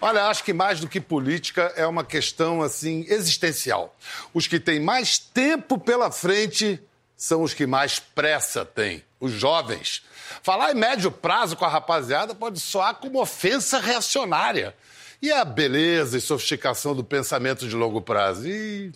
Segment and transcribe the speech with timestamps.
[0.00, 3.96] Olha, acho que mais do que política é uma questão assim existencial.
[4.34, 6.80] Os que têm mais tempo pela frente
[7.16, 10.04] são os que mais pressa têm, os jovens.
[10.42, 14.74] Falar em médio prazo com a rapaziada pode soar como ofensa reacionária.
[15.22, 18.46] E a beleza e sofisticação do pensamento de longo prazo?
[18.46, 18.92] E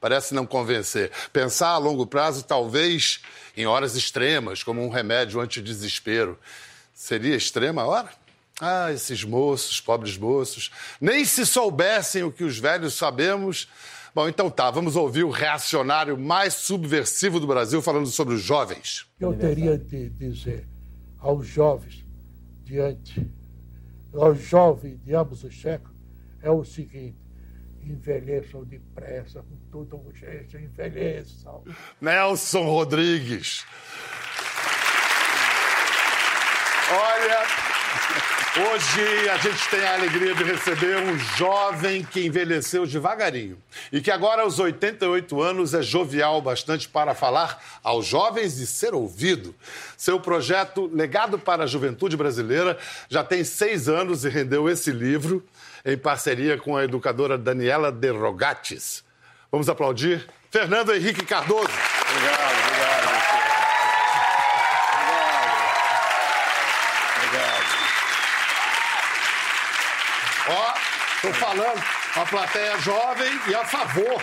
[0.00, 1.12] parece não convencer.
[1.32, 3.20] Pensar a longo prazo, talvez
[3.56, 6.36] em horas extremas, como um remédio anti-desespero.
[6.92, 8.10] Seria extrema a hora?
[8.60, 10.70] Ah, esses moços, pobres moços,
[11.00, 13.68] nem se soubessem o que os velhos sabemos.
[14.14, 19.06] Bom, então tá, vamos ouvir o reacionário mais subversivo do Brasil falando sobre os jovens.
[19.18, 20.68] Eu teria de dizer
[21.18, 22.04] aos jovens,
[22.64, 23.26] diante,
[24.12, 25.96] aos jovens de ambos os séculos,
[26.42, 27.16] é o seguinte:
[27.82, 31.62] envelheçam depressa, com toda urgência, envelheçam.
[32.00, 33.64] Nelson Rodrigues.
[36.92, 37.79] Olha,
[38.58, 43.56] hoje a gente tem a alegria de receber um jovem que envelheceu devagarinho
[43.92, 48.92] e que agora, aos 88 anos, é jovial bastante para falar aos jovens e ser
[48.92, 49.54] ouvido.
[49.96, 52.76] Seu projeto Legado para a Juventude Brasileira
[53.08, 55.46] já tem seis anos e rendeu esse livro
[55.84, 59.04] em parceria com a educadora Daniela De Rogatis.
[59.52, 61.68] Vamos aplaudir Fernando Henrique Cardoso.
[72.20, 74.22] A plateia jovem e a favor.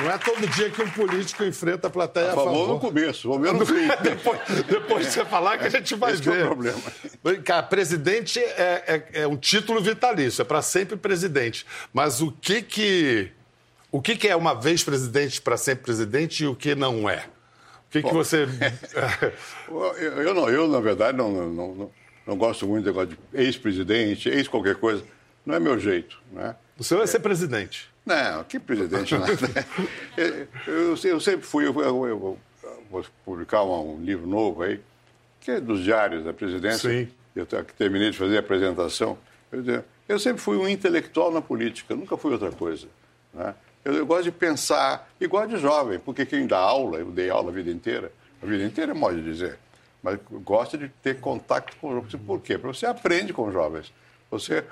[0.00, 2.52] Não é todo dia que um político enfrenta a plateia a, a favor.
[2.52, 3.88] favor no começo, vou ver no fim.
[4.00, 6.40] depois, depois de você falar que a gente vai Esse ver.
[6.40, 6.80] É o problema.
[7.44, 11.66] Cara, presidente é, é, é um título vitalício, é para sempre presidente.
[11.92, 13.32] Mas o que que
[13.90, 17.24] o que, que é uma vez presidente para sempre presidente e o que não é?
[17.88, 18.46] O que, Bom, que você.
[19.68, 21.90] eu, eu, não, eu, na verdade, não, não, não,
[22.26, 25.02] não gosto muito do negócio de ex-presidente, ex-qualquer coisa.
[25.44, 26.20] Não é meu jeito.
[26.30, 26.54] Né?
[26.78, 27.90] O senhor vai ser presidente.
[28.06, 29.32] Não, que presidente nada.
[30.16, 31.66] eu, eu, eu, sempre fui.
[31.66, 32.38] Eu, eu,
[32.90, 34.80] vou publicar um, livro novo aí,
[35.40, 36.88] que é dos diários da presidência.
[36.90, 37.08] Sim.
[37.34, 39.18] Eu terminei de fazer a apresentação.
[40.08, 42.86] Eu, sempre fui um intelectual na política, nunca fui outra coisa.
[43.32, 43.54] Né?
[43.84, 47.54] Eu, gosto de pensar, igual de jovem, porque quem dá aula, eu dei aula a
[47.54, 48.12] vida inteira,
[48.42, 49.58] a vida inteira é modo de dizer,
[50.02, 52.26] mas gosta de ter contato com os jovens.
[52.26, 52.58] Por quê?
[52.58, 53.92] Porque você aprende com os jovens.
[54.30, 54.64] Você,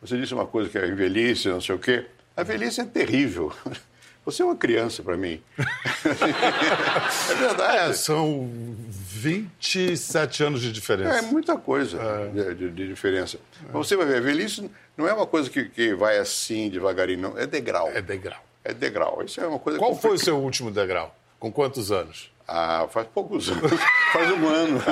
[0.00, 2.06] você disse uma coisa que é velhice, não sei o quê.
[2.36, 3.52] A velhice é terrível.
[4.24, 5.42] Você é uma criança para mim.
[5.58, 7.90] é verdade.
[7.90, 8.50] É, são
[8.88, 11.16] 27 anos de diferença.
[11.16, 12.54] É muita coisa é.
[12.54, 13.38] De, de, diferença.
[13.66, 13.72] É.
[13.72, 17.38] Você vai ver, a velhice não é uma coisa que, que vai assim, devagarinho, não.
[17.38, 17.88] É degrau.
[17.88, 18.44] É degrau.
[18.62, 19.22] É degrau.
[19.24, 21.16] Isso é uma coisa Qual foi o seu último degrau?
[21.38, 22.30] Com quantos anos?
[22.46, 23.72] Ah, faz poucos anos.
[24.12, 24.82] faz um ano.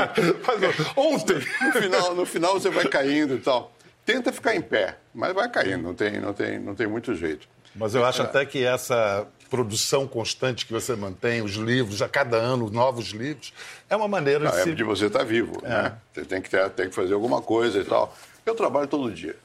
[0.97, 1.37] Ontem!
[1.61, 3.73] No final, no final você vai caindo e tal.
[4.09, 7.47] Tenta ficar em pé, mas vai caindo, não tem, não tem, não tem muito jeito.
[7.75, 8.25] Mas eu acho é.
[8.25, 13.53] até que essa produção constante que você mantém, os livros, a cada ano, novos livros,
[13.87, 14.57] é uma maneira não, de.
[14.57, 14.75] É se...
[14.75, 15.69] de você estar tá vivo, é.
[15.69, 15.99] né?
[16.15, 18.17] Você tem que, ter, tem que fazer alguma coisa e tal.
[18.47, 19.37] Eu trabalho todo dia.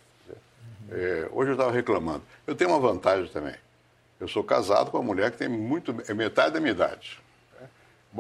[0.89, 2.23] É, hoje eu estava reclamando.
[2.47, 3.55] Eu tenho uma vantagem também.
[4.17, 7.19] Eu sou casado com uma mulher que tem muito, é metade da minha idade.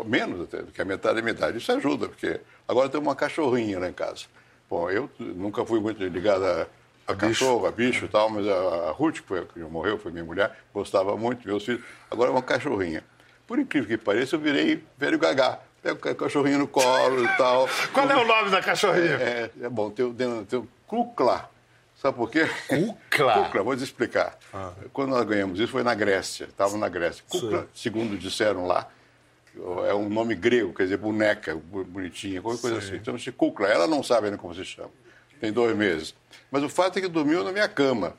[0.05, 1.57] Menos até do que a metade da minha idade.
[1.57, 4.25] Isso ajuda, porque agora tem uma cachorrinha lá em casa.
[4.69, 6.67] Bom, eu nunca fui muito ligado a
[7.07, 10.11] a cachorro, a bicho e tal, mas a, a Ruth, que, foi, que morreu, foi
[10.11, 11.83] minha mulher, gostava muito, meus filhos.
[12.09, 13.03] Agora é uma cachorrinha.
[13.45, 15.59] Por incrível que pareça, eu virei velho gagá.
[15.81, 17.67] Pego o cachorrinho no colo e tal.
[17.91, 19.15] Qual é o nome da cachorrinha?
[19.15, 21.49] É, é bom, tem, tem, tem o Kukla.
[22.01, 22.49] Sabe por quê?
[22.67, 23.43] Kukla?
[23.43, 24.37] Kukla, vou te explicar.
[24.53, 24.71] Ah.
[24.93, 27.21] Quando nós ganhamos isso foi na Grécia, estava na Grécia.
[27.27, 27.67] Kukla, Sim.
[27.73, 28.87] segundo disseram lá,
[29.87, 32.87] é um nome grego, quer dizer boneca, bonitinha, qualquer coisa Sim.
[32.87, 32.95] assim.
[32.97, 34.89] Então, se Kukla, ela não sabe ainda como se chama
[35.43, 36.15] tem dois meses.
[36.49, 38.15] Mas o fato é que dormiu na minha cama.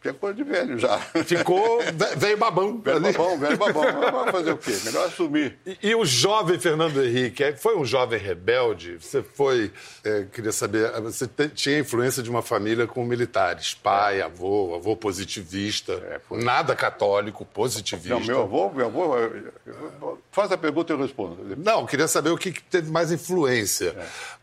[0.00, 0.98] Que é coisa de velho já.
[0.98, 1.78] Ficou
[2.16, 2.80] velho babão.
[2.80, 3.82] Velho babão, velho babão.
[3.82, 4.78] Vamos fazer o quê?
[4.84, 5.58] Melhor assumir.
[5.66, 8.96] E, e, o jovem Fernando Henrique, é, foi um jovem rebelde?
[8.98, 9.70] Você foi,
[10.02, 14.22] é, queria saber, você tinha influência de uma família com militares, pai, é.
[14.22, 18.18] avô, avô positivista, é, nada católico, positivista.
[18.18, 21.54] Não, meu avô, meu avô, faz a pergunta e eu respondo.
[21.58, 23.94] Não, queria saber o que teve mais influência.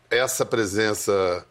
[0.08, 0.18] É.
[0.18, 1.44] Essa presença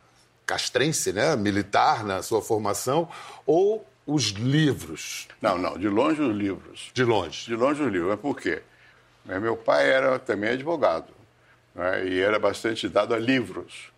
[0.46, 3.10] castrense, né, militar na sua formação,
[3.46, 5.28] ou os livros?
[5.42, 6.90] Não, não, de longe os livros.
[6.94, 7.46] De longe?
[7.46, 8.10] De longe os livros.
[8.12, 8.64] Mas por quê?
[9.26, 11.14] Meu pai era também advogado
[11.76, 13.92] né, e era bastante dado a livros.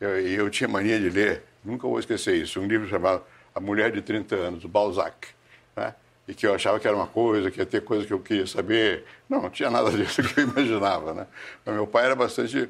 [0.00, 3.22] E eu, eu, tinha mania de ler, nunca vou esquecer isso, um livro chamado
[3.52, 5.28] A Mulher de 30 Anos, do Balzac.
[5.76, 5.92] Né,
[6.28, 8.46] e que eu achava que era uma coisa, que ia ter coisa que eu queria
[8.46, 9.04] saber.
[9.28, 11.12] Não, não tinha nada disso que eu imaginava.
[11.12, 11.26] Né?
[11.64, 12.68] Mas meu pai era bastante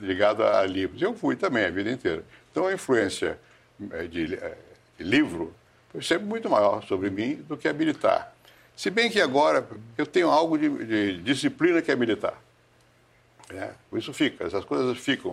[0.00, 1.00] ligado a livros.
[1.00, 2.24] Eu fui também a vida inteira.
[2.50, 3.38] Então, a influência
[3.92, 5.54] eh, eh, de livro
[5.94, 8.34] foi sempre muito maior sobre mim do que a militar.
[8.76, 9.64] Se bem que agora
[9.96, 12.34] eu tenho algo de, de disciplina que é militar.
[13.48, 15.32] É, isso fica, essas coisas ficam.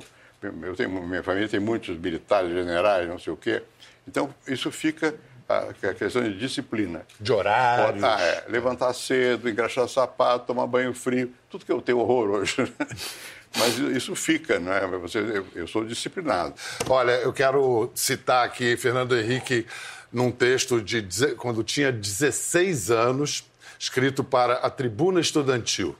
[0.61, 3.63] Eu tenho, minha família tem muitos militares, generais, não sei o quê.
[4.07, 5.15] Então, isso fica
[5.49, 7.07] a, questão de disciplina.
[7.19, 8.05] De horário.
[8.05, 12.55] Ah, é, levantar cedo, engraxar sapato, tomar banho frio, tudo que eu tenho horror hoje.
[13.57, 14.85] Mas isso fica, não é?
[14.99, 16.53] Você, eu sou disciplinado.
[16.87, 19.65] Olha, eu quero citar aqui Fernando Henrique
[20.11, 21.01] num texto de
[21.37, 23.43] quando tinha 16 anos,
[23.79, 25.95] escrito para a Tribuna Estudantil.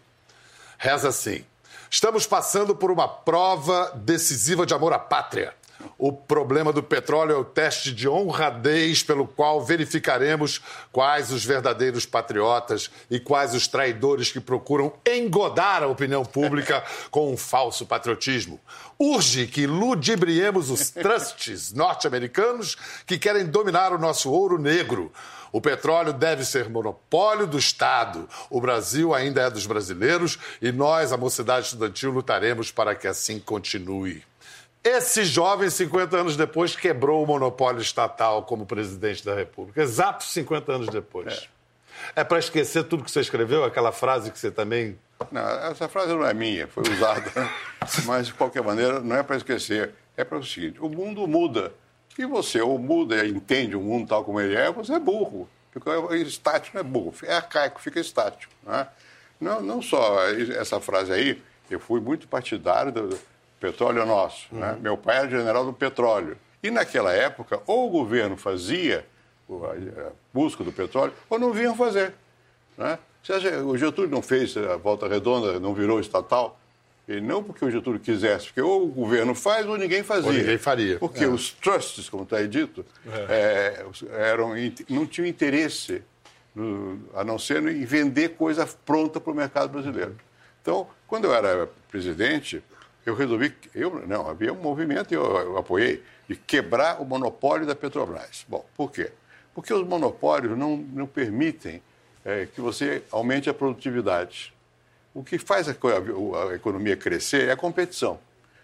[0.77, 1.45] Reza assim:
[1.89, 5.53] Estamos passando por uma prova decisiva de amor à pátria.
[5.97, 10.61] O problema do petróleo é o teste de honradez pelo qual verificaremos
[10.91, 17.31] quais os verdadeiros patriotas e quais os traidores que procuram engodar a opinião pública com
[17.31, 18.59] um falso patriotismo.
[18.99, 25.11] Urge que ludibriemos os trusts norte-americanos que querem dominar o nosso ouro negro.
[25.51, 28.27] O petróleo deve ser monopólio do Estado.
[28.49, 33.37] O Brasil ainda é dos brasileiros e nós, a mocidade estudantil, lutaremos para que assim
[33.37, 34.23] continue.
[34.83, 39.81] Esse jovem, 50 anos depois, quebrou o monopólio estatal como presidente da República.
[39.81, 41.49] Exatos 50 anos depois.
[42.15, 43.63] É, é para esquecer tudo que você escreveu?
[43.63, 44.97] Aquela frase que você também.
[45.31, 47.31] Não, essa frase não é minha, foi usada.
[48.05, 49.93] Mas, de qualquer maneira, não é para esquecer.
[50.17, 51.71] É para o seguinte: o mundo muda.
[52.17, 55.47] E você ou muda e entende o mundo tal como ele é, você é burro.
[55.71, 57.13] Fica estático, não é burro.
[57.23, 58.51] É arcaico, fica estático.
[58.63, 58.87] Né?
[59.39, 63.19] Não, não só essa frase aí, eu fui muito partidário do
[63.61, 64.47] petróleo é nosso.
[64.51, 64.71] Né?
[64.71, 64.73] Uhum.
[64.73, 64.79] Né?
[64.81, 66.37] Meu pai era general do petróleo.
[66.61, 69.05] E naquela época, ou o governo fazia
[69.49, 72.13] a busca do petróleo, ou não vinham fazer.
[72.77, 72.97] Né?
[73.65, 76.59] O Getúlio não fez a volta redonda, não virou estatal.
[77.07, 80.27] E não porque o Getúlio quisesse, porque ou o governo faz ou ninguém fazia.
[80.27, 80.97] Ou ninguém faria.
[80.97, 81.27] Porque é.
[81.27, 82.85] os trusts, como está aí dito,
[83.29, 83.83] é.
[84.09, 84.53] É, eram,
[84.89, 86.01] não tinham interesse,
[86.55, 90.15] no, a não ser em vender coisa pronta para o mercado brasileiro.
[90.61, 92.63] Então, quando eu era presidente,
[93.05, 97.75] eu resolvi, eu não, havia um movimento, eu, eu apoiei, de quebrar o monopólio da
[97.75, 98.45] Petrobras.
[98.47, 99.11] Bom, por quê?
[99.53, 101.81] Porque os monopólios não, não permitem
[102.23, 104.53] é, que você aumente a produtividade.
[105.13, 108.19] O que faz a, a, a, economia crescer é a competição.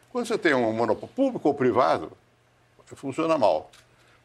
[0.10, 2.12] Quando você tem um monopólio público ou privado,
[2.86, 3.70] funciona mal.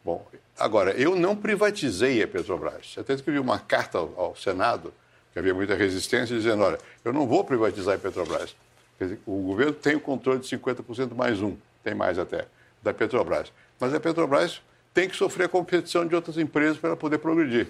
[0.04, 0.26] Bom,
[0.58, 2.94] agora, eu não privatizei a Petrobras.
[2.98, 4.92] Até escrevi uma carta ao, ao Senado,
[5.32, 8.54] que havia muita resistência, dizendo, olha, eu não vou privatizar a Petrobras.
[8.98, 12.46] Dizer, o governo tem o controle de 50% mais um, tem mais até,
[12.82, 13.52] da Petrobras.
[13.80, 14.62] Mas a Petrobras
[14.94, 17.68] tem que sofrer a competição de outras empresas para poder progredir.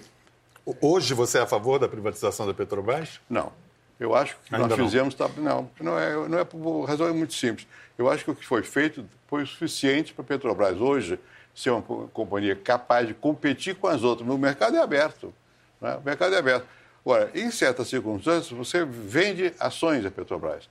[0.81, 3.19] Hoje você é a favor da privatização da Petrobras?
[3.29, 3.51] Não.
[3.99, 5.13] Eu acho que Ainda nós fizemos.
[5.13, 7.67] Tá, não, não é, não é por razão é muito simples.
[7.97, 11.19] Eu acho que o que foi feito foi o suficiente para a Petrobras hoje
[11.53, 14.27] ser uma companhia capaz de competir com as outras.
[14.27, 15.33] O mercado é aberto.
[15.79, 15.95] Né?
[15.95, 16.65] O mercado é aberto.
[17.05, 20.69] Agora, em certas circunstâncias, você vende ações da Petrobras.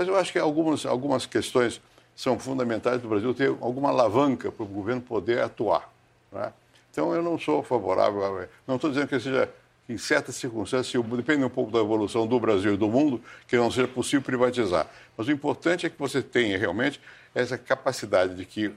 [0.00, 1.78] Mas eu acho que algumas, algumas questões
[2.16, 5.92] são fundamentais do Brasil ter alguma alavanca para o governo poder atuar.
[6.32, 6.50] Né?
[6.90, 9.52] Então, eu não sou favorável, não estou dizendo que seja,
[9.86, 13.70] em certas circunstâncias, depende um pouco da evolução do Brasil e do mundo, que não
[13.70, 14.86] seja possível privatizar.
[15.18, 16.98] Mas o importante é que você tenha realmente
[17.34, 18.72] essa capacidade de que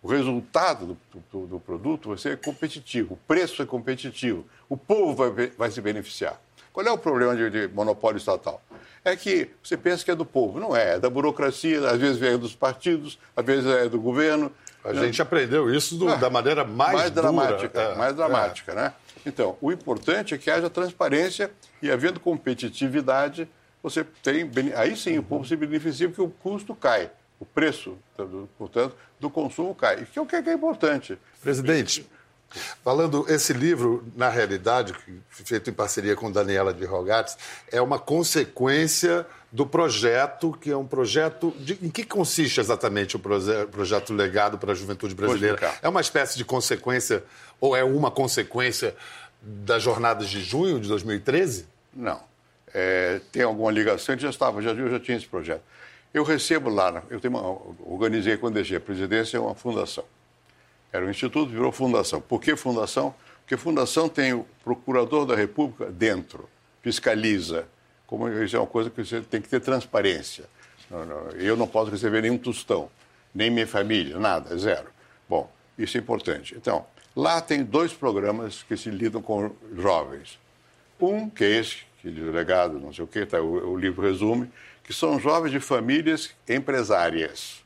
[0.00, 5.12] o resultado do, do, do produto vai ser competitivo, o preço é competitivo, o povo
[5.12, 6.40] vai, vai se beneficiar.
[6.78, 8.62] Qual é o problema de, de monopólio estatal?
[9.04, 10.60] é que você pensa que é do povo.
[10.60, 14.52] Não é, é da burocracia, às vezes é dos partidos, às vezes é do governo.
[14.84, 15.06] A né?
[15.06, 18.74] gente aprendeu isso do, ah, da maneira mais, mais dura, dramática, é, mais dramática, é.
[18.76, 18.92] né?
[19.26, 21.50] Então, o importante é que haja transparência
[21.82, 23.48] e havendo competitividade,
[23.82, 27.98] você tem aí sim o povo se beneficia porque o custo cai, o preço,
[28.56, 31.18] portanto, do consumo cai, que é o que é importante.
[31.42, 32.08] Presidente,
[32.82, 34.94] Falando, esse livro, na realidade,
[35.28, 37.36] feito em parceria com Daniela de Rogatis,
[37.70, 41.54] é uma consequência do projeto, que é um projeto.
[41.58, 45.74] De, em que consiste exatamente o proje, projeto Legado para a Juventude Brasileira?
[45.82, 47.22] É uma espécie de consequência,
[47.60, 48.94] ou é uma consequência
[49.42, 51.66] das jornadas de junho de 2013?
[51.94, 52.20] Não.
[52.72, 55.62] É, tem alguma ligação, eu já estava, já, eu já tinha esse projeto.
[56.12, 60.04] Eu recebo lá, eu tenho uma, organizei quando deixei a presidência uma fundação.
[60.92, 62.20] Era um instituto, virou fundação.
[62.20, 63.14] Por que fundação?
[63.40, 66.48] Porque fundação tem o procurador da República dentro,
[66.82, 67.66] fiscaliza.
[68.06, 70.44] Como isso é uma coisa que você tem que ter transparência.
[70.90, 72.90] Não, não, eu não posso receber nenhum tostão,
[73.34, 74.88] nem minha família, nada, zero.
[75.28, 76.54] Bom, isso é importante.
[76.56, 80.38] Então, lá tem dois programas que se lidam com jovens.
[81.00, 84.02] Um, que é esse, que é legado, não sei o que, tá, o, o livro
[84.02, 84.50] resume,
[84.82, 87.62] que são jovens de famílias empresárias.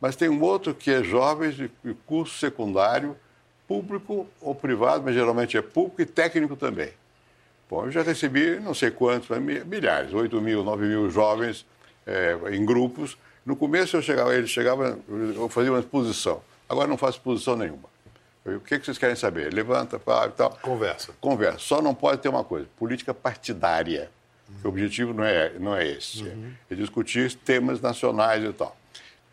[0.00, 1.70] Mas tem um outro que é jovens de
[2.06, 3.16] curso secundário,
[3.68, 6.92] público ou privado, mas geralmente é público e técnico também.
[7.68, 11.64] Bom, eu já recebi não sei quantos, milhares, 8 mil, 9 mil jovens
[12.04, 13.16] é, em grupos.
[13.46, 16.42] No começo eu chegava, eles chegavam, eu fazia uma exposição.
[16.68, 17.88] Agora não faço exposição nenhuma.
[18.44, 19.52] Eu, o que, que vocês querem saber?
[19.52, 20.50] Levanta, fala e tal.
[20.62, 21.12] Conversa.
[21.20, 21.58] Conversa.
[21.58, 24.10] Só não pode ter uma coisa, política partidária.
[24.48, 24.56] Uhum.
[24.64, 26.24] O objetivo não é, não é esse.
[26.24, 26.52] Uhum.
[26.68, 28.76] É discutir temas nacionais e tal.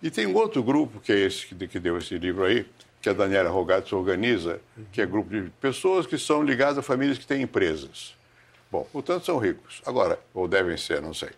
[0.02, 2.66] E tem um outro grupo, que é esse que, deu esse livro aí,
[3.02, 4.60] que a Daniela Rogatis organiza,
[4.92, 8.16] que é grupo de pessoas que são ligadas a famílias que têm empresas.
[8.72, 9.82] Bom, portanto, são ricos.
[9.86, 11.30] Agora, ou devem ser, não sei.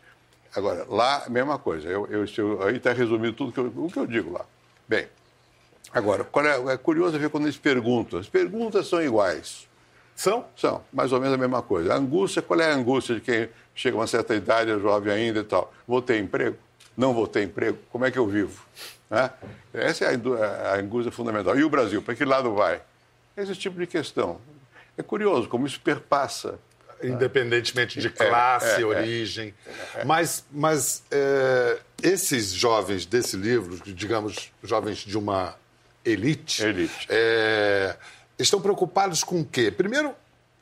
[0.55, 1.87] Agora, lá, mesma coisa.
[1.87, 4.45] Eu, eu, eu aí está resumido tudo que eu, o que eu digo lá.
[4.87, 5.07] Bem,
[5.93, 8.19] agora, é, é curioso ver quando eles perguntam.
[8.19, 9.69] As perguntas são iguais.
[10.15, 10.45] São?
[10.55, 11.93] São, mais ou menos a mesma coisa.
[11.93, 15.13] A angústia, qual é a angústia de quem chega a uma certa idade, é jovem
[15.13, 15.71] ainda e tal?
[15.87, 16.57] Vou ter emprego?
[16.99, 17.77] Não vou ter emprego?
[17.89, 18.61] Como é que eu vivo?
[19.09, 19.31] Né?
[19.73, 21.57] Essa é a, a angústia fundamental.
[21.57, 22.81] E o Brasil, para que lado vai?
[23.37, 24.41] Esse tipo de questão.
[24.97, 26.59] É curioso como isso perpassa
[27.01, 29.53] independentemente de é, classe, é, é, origem.
[29.95, 35.55] É, mas, mas é, esses jovens desse livro, digamos, jovens de uma
[36.03, 37.07] elite, elite.
[37.09, 37.95] É,
[38.37, 39.71] estão preocupados com o quê?
[39.71, 40.13] Primeiro,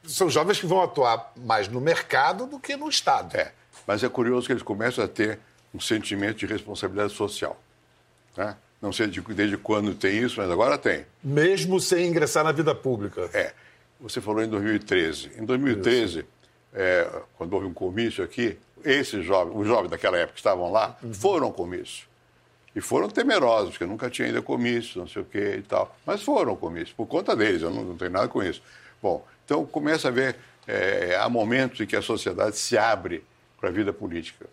[0.04, 3.36] são jovens que vão atuar mais no mercado do que no Estado.
[3.36, 3.52] É,
[3.88, 5.40] mas é curioso que eles começam a ter
[5.78, 7.62] um sentimento de responsabilidade social.
[8.36, 8.56] Né?
[8.82, 11.06] Não sei desde quando tem isso, mas agora tem.
[11.24, 13.30] Mesmo sem ingressar na vida pública.
[13.34, 13.54] É.
[14.00, 15.32] Você falou em 2013.
[15.38, 16.26] Em 2013,
[16.74, 17.08] é,
[17.38, 21.14] quando houve um comício aqui, esses jovens, os jovens daquela época que estavam lá, uhum.
[21.14, 22.08] foram ao comício.
[22.76, 25.96] E foram temerosos, porque nunca tinha ainda comício, não sei o quê e tal.
[26.06, 28.62] Mas foram ao comício, por conta deles, eu não, não tenho nada com isso.
[29.02, 30.36] Bom, então começa a ver,
[30.68, 33.24] é, há momentos em que a sociedade se abre
[33.60, 34.46] para a vida política.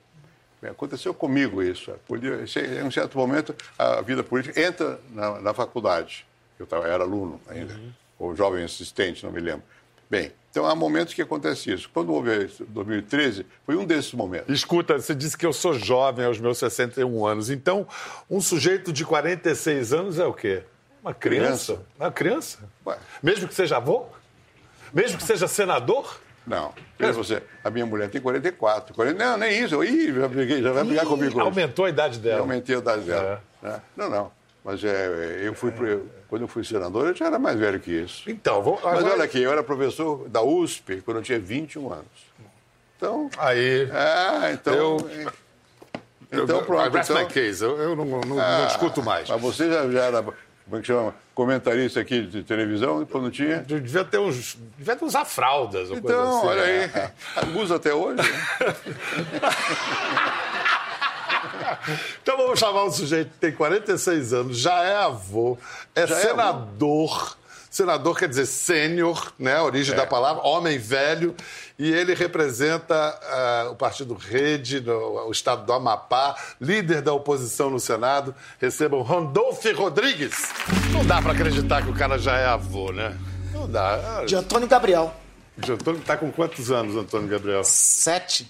[0.70, 1.92] Aconteceu comigo isso.
[2.10, 6.26] Em um certo momento, a vida política entra na, na faculdade.
[6.58, 7.74] Eu tava, era aluno ainda.
[7.74, 9.62] Uhum ou jovem assistente, não me lembro.
[10.08, 11.90] Bem, então há momentos que acontece isso.
[11.92, 14.54] Quando houve 2013, foi um desses momentos.
[14.54, 17.50] Escuta, você disse que eu sou jovem aos meus 61 anos.
[17.50, 17.86] Então,
[18.30, 20.62] um sujeito de 46 anos é o quê?
[21.02, 21.74] Uma criança?
[21.74, 21.86] criança.
[21.98, 22.58] Uma criança?
[22.86, 22.98] Ué.
[23.22, 24.06] Mesmo que seja avô?
[24.92, 26.20] Mesmo que seja senador?
[26.46, 26.74] Não.
[26.98, 28.94] Veja você, a minha mulher tem 44.
[28.94, 29.82] 40, não, nem isso.
[29.82, 31.40] Ih, já, briguei, já vai brigar comigo.
[31.40, 32.38] Aumentou a idade dela.
[32.38, 33.42] Eu aumentei a idade dela.
[33.62, 33.66] É.
[33.66, 33.82] Né?
[33.96, 34.32] Não, não.
[34.62, 35.72] Mas é, eu fui,
[36.28, 38.28] quando eu fui senador, eu já era mais velho que isso.
[38.30, 39.02] Então, agora...
[39.02, 42.06] Mas olha aqui, eu era professor da USP quando eu tinha 21 anos.
[42.96, 43.30] Então.
[43.38, 43.90] Aí.
[43.90, 44.74] É, então.
[44.74, 45.32] Eu...
[46.32, 46.98] Então, eu, pronto.
[46.98, 47.62] Então, my case.
[47.62, 49.28] Eu, eu não, não, ah, não, discuto mais.
[49.28, 50.24] Mas você já, já era,
[50.64, 51.14] como é que chama?
[51.34, 53.58] Comentarista aqui de televisão, quando tinha?
[53.58, 54.56] Devia ter uns.
[54.78, 55.90] Devia ter usar fraldas.
[55.90, 56.78] Então, assim, olha aí.
[56.78, 57.12] É.
[57.56, 58.16] Usa até hoje.
[58.16, 58.24] Né?
[62.22, 65.58] então vamos chamar um sujeito que tem 46 anos, já é avô,
[65.94, 67.36] é já senador.
[67.40, 67.43] É
[67.74, 69.56] senador quer dizer sênior, né?
[69.56, 69.96] A origem é.
[69.96, 71.34] da palavra, homem velho,
[71.78, 73.18] e ele representa
[73.66, 78.34] uh, o partido Rede, no, o estado do Amapá, líder da oposição no Senado.
[78.60, 80.52] Recebam Randolph Rodrigues.
[80.92, 83.18] Não dá para acreditar que o cara já é avô, né?
[83.52, 84.24] Não dá.
[84.24, 85.12] De Antônio Gabriel.
[85.56, 87.62] De Antônio, tá com quantos anos, Antônio Gabriel?
[87.64, 88.48] Sete.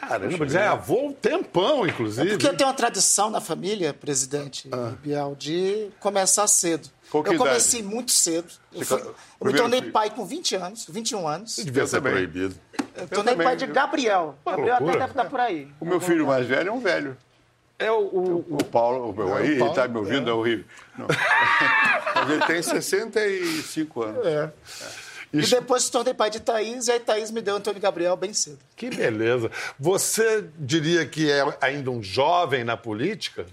[0.00, 2.28] Caramba, já é avô um tempão, inclusive.
[2.28, 4.92] É porque eu tenho uma tradição na família, presidente ah.
[5.02, 6.88] Bial, de começar cedo.
[7.12, 7.94] eu comecei idade?
[7.94, 8.48] muito cedo.
[8.72, 9.92] Eu, fui, eu me tornei filho.
[9.92, 11.54] pai com 20 anos, 21 anos.
[11.54, 12.54] Você devia ser proibido.
[12.72, 13.46] Eu, eu tornei também.
[13.46, 14.38] pai de Gabriel.
[14.44, 14.90] Uma Gabriel loucura.
[14.90, 15.68] até deve estar por aí.
[15.80, 17.16] O meu filho mais velho é um velho.
[17.78, 20.64] É o, o, o, Paulo, o, aí, é, ele está me ouvindo, é, é horrível.
[20.98, 24.26] Mas ele tem 65 anos.
[24.26, 24.52] É.
[24.80, 25.07] é.
[25.32, 28.32] E depois se tornei pai de Thaís, e aí Thaís me deu Antônio Gabriel bem
[28.32, 28.58] cedo.
[28.74, 29.50] Que beleza.
[29.78, 33.46] Você diria que é ainda um jovem na política?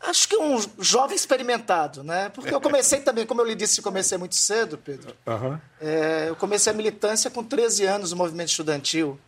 [0.00, 2.28] Acho que um jovem experimentado, né?
[2.30, 5.14] Porque eu comecei também, como eu lhe disse, comecei muito cedo, Pedro.
[5.26, 5.58] Uhum.
[5.80, 9.18] É, eu comecei a militância com 13 anos no movimento estudantil.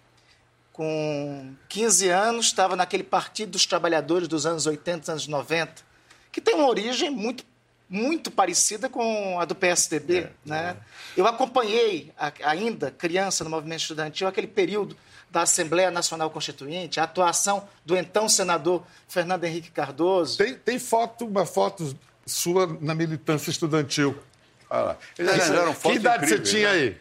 [0.72, 5.82] Com 15 anos, estava naquele Partido dos Trabalhadores dos anos 80, anos 90,
[6.30, 7.44] que tem uma origem muito
[7.90, 10.18] muito parecida com a do PSDB.
[10.18, 10.76] É, né?
[11.16, 11.20] É.
[11.20, 12.12] Eu acompanhei,
[12.44, 14.96] ainda criança no movimento estudantil, aquele período
[15.28, 20.38] da Assembleia Nacional Constituinte, a atuação do então senador Fernando Henrique Cardoso.
[20.38, 24.16] Tem, tem foto, uma foto sua na militância estudantil.
[24.70, 26.78] Ah, eles arranjaram foto Que idade incrível, você tinha né?
[26.78, 26.96] aí?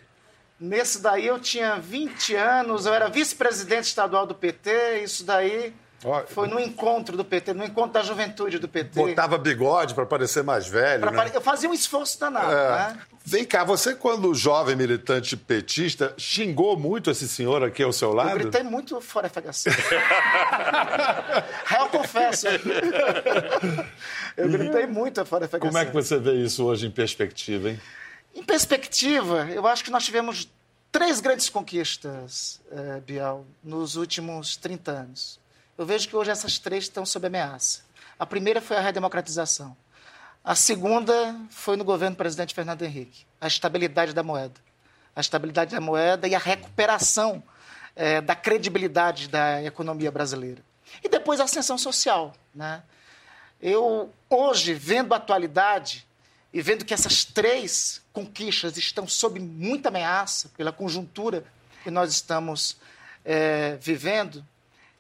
[0.59, 5.73] Nesse daí eu tinha 20 anos, eu era vice-presidente estadual do PT, isso daí
[6.27, 8.99] Foi no encontro do PT, no encontro da juventude do PT.
[8.99, 11.05] Botava bigode para parecer mais velho.
[11.05, 11.11] Né?
[11.11, 11.31] Pare...
[11.33, 12.51] Eu fazia um esforço danado.
[12.51, 12.69] É.
[12.69, 12.99] Né?
[13.25, 18.29] Vem cá, você, quando jovem militante petista, xingou muito esse senhor aqui ao seu lado?
[18.29, 19.69] Eu gritei muito fora FHC.
[21.65, 22.47] Real confesso.
[24.37, 25.59] Eu gritei muito fora FHC.
[25.59, 27.79] Como é que você vê isso hoje em perspectiva, hein?
[28.33, 30.49] Em perspectiva, eu acho que nós tivemos
[30.91, 35.39] três grandes conquistas, eh, Bial, nos últimos 30 anos.
[35.79, 37.83] Eu vejo que hoje essas três estão sob ameaça.
[38.19, 39.77] A primeira foi a redemocratização.
[40.43, 44.59] A segunda foi no governo do presidente Fernando Henrique, a estabilidade da moeda.
[45.15, 47.41] A estabilidade da moeda e a recuperação
[47.95, 50.61] eh, da credibilidade da economia brasileira.
[51.01, 52.35] E depois a ascensão social.
[52.53, 52.83] Né?
[53.61, 56.05] Eu, hoje, vendo a atualidade,
[56.51, 61.45] e vendo que essas três conquistas estão sob muita ameaça pela conjuntura
[61.85, 62.75] que nós estamos
[63.23, 64.45] é, vivendo,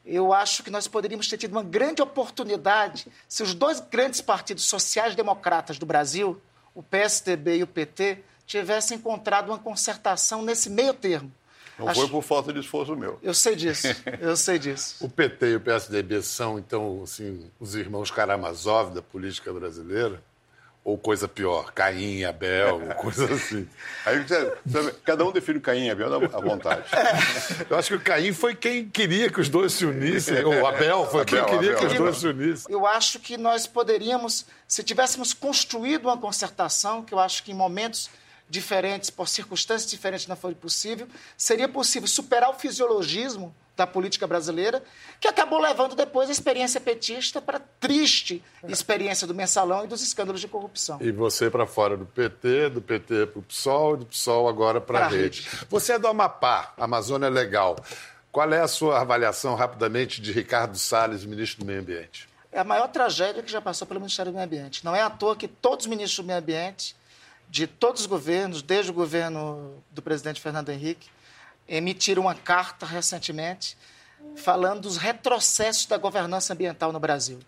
[0.05, 4.65] eu acho que nós poderíamos ter tido uma grande oportunidade se os dois grandes partidos
[4.65, 6.41] sociais-democratas do Brasil,
[6.73, 11.31] o PSDB e o PT, tivessem encontrado uma concertação nesse meio termo.
[11.77, 12.01] Não acho...
[12.01, 13.17] foi por falta de esforço meu.
[13.21, 13.87] Eu sei disso,
[14.19, 14.95] eu sei disso.
[14.99, 20.21] o PT e o PSDB são, então, assim, os irmãos Karamazov da política brasileira?
[20.83, 23.67] Ou coisa pior, Caim e Abel, coisa assim.
[24.05, 24.25] Aí
[25.03, 26.83] cada um define Caim e Abel à vontade.
[27.69, 31.05] Eu acho que o Caim foi quem queria que os dois se unissem, ou Abel
[31.05, 32.73] foi Abel, quem queria Abel, que os dois se unissem.
[32.73, 37.55] Eu acho que nós poderíamos, se tivéssemos construído uma concertação, que eu acho que em
[37.55, 38.09] momentos
[38.49, 44.83] diferentes, por circunstâncias diferentes não foi possível, seria possível superar o fisiologismo da política brasileira,
[45.21, 50.01] que acabou levando depois a experiência petista para a triste experiência do mensalão e dos
[50.03, 50.97] escândalos de corrupção.
[50.99, 55.05] E você para fora do PT, do PT para o PSOL, do PSOL agora para
[55.05, 55.43] a rede.
[55.43, 55.65] rede.
[55.69, 57.77] Você é do Amapá, Amazônia é Legal.
[58.31, 62.27] Qual é a sua avaliação rapidamente de Ricardo Salles, ministro do Meio Ambiente?
[62.51, 64.83] É a maior tragédia que já passou pelo Ministério do Meio Ambiente.
[64.83, 66.95] Não é à toa que todos os ministros do Meio Ambiente,
[67.49, 71.09] de todos os governos, desde o governo do presidente Fernando Henrique,
[71.67, 73.77] emitiram uma carta recentemente
[74.35, 77.39] falando dos retrocessos da governança ambiental no Brasil.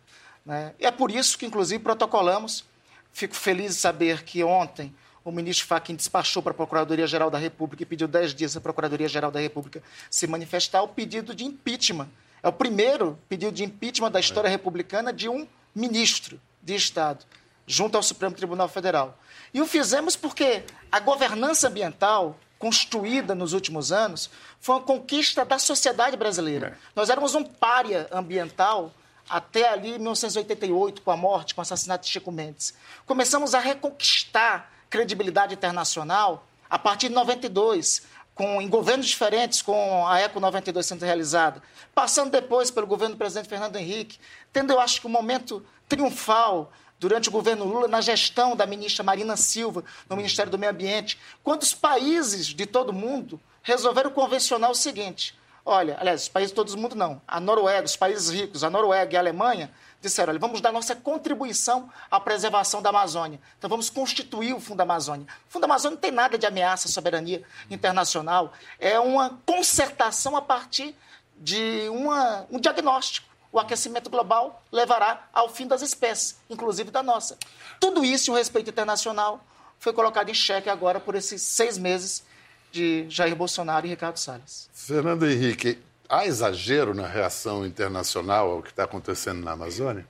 [0.46, 0.74] Né?
[0.80, 2.66] E é por isso que, inclusive, protocolamos.
[3.14, 4.94] Fico feliz de saber que ontem
[5.24, 9.30] o ministro Fachin despachou para a Procuradoria-Geral da República e pediu 10 dias à Procuradoria-Geral
[9.30, 12.10] da República se manifestar o pedido de impeachment.
[12.42, 17.26] É o primeiro pedido de impeachment da história republicana de um ministro de Estado,
[17.66, 19.18] junto ao Supremo Tribunal Federal.
[19.54, 25.58] E o fizemos porque a governança ambiental construída nos últimos anos foi uma conquista da
[25.58, 26.68] sociedade brasileira.
[26.68, 26.74] É.
[26.96, 28.94] Nós éramos um pária ambiental
[29.28, 32.74] até ali 1988, com a morte, com o assassinato de Chico Mendes.
[33.06, 38.04] Começamos a reconquistar credibilidade internacional a partir de 92,
[38.36, 41.62] com, em governos diferentes, com a Eco 92 sendo realizada,
[41.96, 44.20] passando depois pelo governo do presidente Fernando Henrique,
[44.54, 46.72] tendo, eu acho que um momento triunfal
[47.02, 51.18] durante o governo Lula, na gestão da ministra Marina Silva, no Ministério do Meio Ambiente,
[51.44, 55.36] quando os países de todo mundo resolveram convencionar o seguinte:
[55.66, 59.16] olha, aliás, os países de todo mundo não, a Noruega, os países ricos, a Noruega
[59.16, 63.40] e a Alemanha, disseram: olha, vamos dar nossa contribuição à preservação da Amazônia.
[63.58, 65.26] Então vamos constituir o Fundo Amazônia.
[65.50, 70.42] O Fundo Amazônia não tem nada de ameaça à soberania internacional, é uma concertação a
[70.42, 70.96] partir
[71.36, 77.38] de uma, um diagnóstico o aquecimento global levará ao fim das espécies, inclusive da nossa.
[77.80, 79.44] Tudo isso, o respeito internacional,
[79.78, 82.24] foi colocado em xeque agora por esses seis meses
[82.72, 84.70] de Jair Bolsonaro e Ricardo Salles.
[84.74, 90.06] Fernando Henrique, há exagero na reação internacional ao que está acontecendo na Amazônia?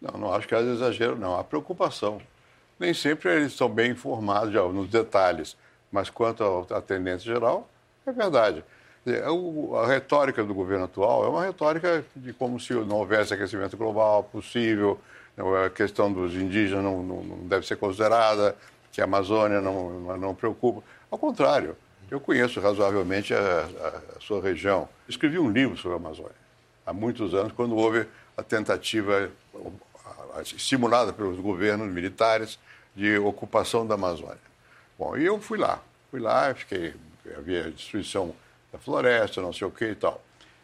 [0.00, 1.38] Não, não acho que há exagero, não.
[1.38, 2.20] Há preocupação.
[2.78, 5.56] Nem sempre eles são bem informados já, nos detalhes,
[5.92, 7.68] mas quanto à tendência geral,
[8.06, 8.64] é verdade.
[9.14, 13.76] É, a retórica do governo atual é uma retórica de como se não houvesse aquecimento
[13.76, 15.00] global possível,
[15.36, 18.56] né, a questão dos indígenas não, não, deve ser considerada,
[18.92, 20.82] que a Amazônia não, não preocupa.
[21.10, 21.76] Ao contrário,
[22.10, 24.88] eu conheço razoavelmente a, a, a sua região.
[25.08, 26.40] Escrevi um livro sobre a Amazônia
[26.90, 29.30] há muitos anos, quando houve a tentativa
[30.42, 32.58] estimulada pelos governos militares
[32.94, 34.50] de ocupação da Amazônia.
[34.98, 36.94] Bom, e eu fui lá, fui lá, fiquei,
[37.36, 38.34] havia destruição
[38.72, 40.22] da floresta, não sei o que e tal.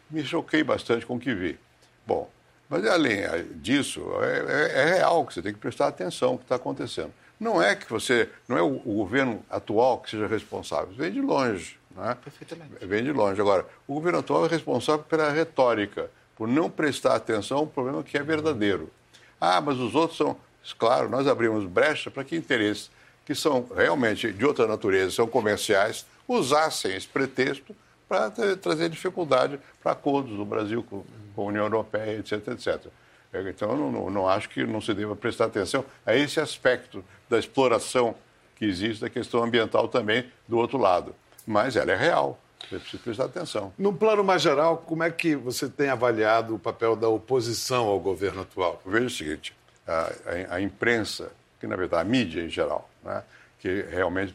[0.09, 1.59] Me choquei bastante com o que vi.
[2.05, 2.29] Bom,
[2.69, 3.21] mas além
[3.55, 7.13] disso, é, é, é real que você tem que prestar atenção no que está acontecendo.
[7.39, 11.21] Não é que você, não é o, o, governo atual que seja responsável, vem de
[11.21, 11.77] longe.
[11.95, 12.17] Né?
[12.23, 12.85] Perfeitamente.
[12.85, 13.39] Vem de longe.
[13.39, 18.17] Agora, o governo atual é responsável pela retórica, por não prestar atenção ao problema que
[18.17, 18.91] é verdadeiro.
[19.39, 20.35] Ah, mas os outros são.
[20.77, 22.89] Claro, nós abrimos brecha para que interesses
[23.25, 27.75] que são realmente de outra natureza, são comerciais, usassem esse pretexto
[28.07, 31.03] para trazer dificuldade para acordos do Brasil com,
[31.35, 32.87] com, a União Europeia, etc, etc.
[33.33, 37.37] Então, eu não, não acho que não se deva prestar atenção a esse aspecto da
[37.37, 38.15] exploração
[38.55, 41.13] que existe da questão ambiental também do outro lado.
[41.45, 42.39] Mas ela é real.
[42.69, 43.73] Você precisa prestar atenção.
[43.77, 47.99] Num plano mais geral, como é que você tem avaliado o papel da oposição ao
[47.99, 48.81] governo atual?
[48.85, 49.55] Eu vejo o seguinte:
[49.87, 50.11] a,
[50.51, 53.23] a, a imprensa, que na verdade a mídia em geral, né,
[53.59, 54.33] que realmente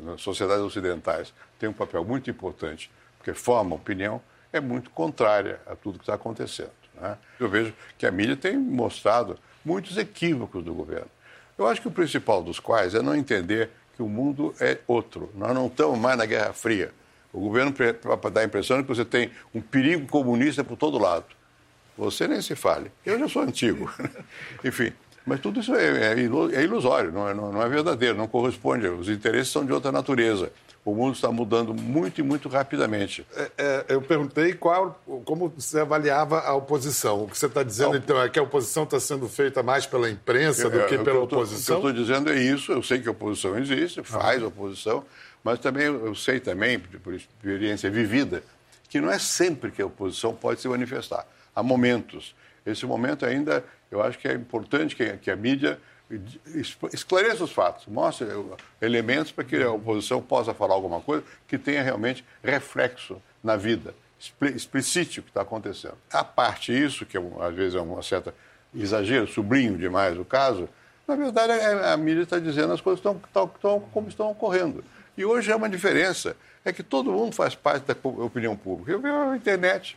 [0.00, 5.76] nas sociedades ocidentais tem um papel muito importante, porque forma opinião, é muito contrária a
[5.76, 6.72] tudo que está acontecendo.
[6.98, 7.16] Né?
[7.38, 11.10] Eu vejo que a mídia tem mostrado muitos equívocos do governo.
[11.58, 15.30] Eu acho que o principal dos quais é não entender que o mundo é outro.
[15.34, 16.90] Nós não estamos mais na Guerra Fria.
[17.30, 17.74] O governo
[18.32, 21.26] dá a impressão de que você tem um perigo comunista por todo lado.
[21.98, 22.90] Você nem se fale.
[23.04, 23.92] Eu já sou antigo.
[24.64, 24.92] Enfim,
[25.26, 28.88] mas tudo isso é, é, é ilusório, é, não é verdadeiro, não corresponde.
[28.88, 30.50] Os interesses são de outra natureza.
[30.82, 33.26] O mundo está mudando muito e muito rapidamente.
[33.36, 37.24] É, é, eu perguntei qual, como você avaliava a oposição.
[37.24, 40.08] O que você está dizendo, então, é que a oposição está sendo feita mais pela
[40.08, 41.78] imprensa do que pela oposição?
[41.78, 42.72] O que eu estou dizendo é isso.
[42.72, 45.04] Eu sei que a oposição existe, faz oposição,
[45.44, 48.42] mas também eu sei também, por experiência vivida,
[48.88, 51.26] que não é sempre que a oposição pode se manifestar.
[51.54, 52.34] Há momentos.
[52.64, 55.78] Esse momento ainda, eu acho que é importante que, que a mídia
[56.92, 58.26] esclareça os fatos, mostre
[58.80, 63.94] elementos para que a oposição possa falar alguma coisa que tenha realmente reflexo na vida,
[64.54, 65.96] explicite o que está acontecendo.
[66.12, 68.34] A parte isso, que é às vezes é uma certa
[68.74, 70.68] exagero, sublinho demais o caso,
[71.06, 73.20] na verdade a, a mídia está dizendo as coisas estão,
[73.54, 74.84] estão como estão ocorrendo.
[75.16, 78.92] E hoje é uma diferença, é que todo mundo faz parte da opinião pública.
[78.92, 79.94] Eu vejo a internet,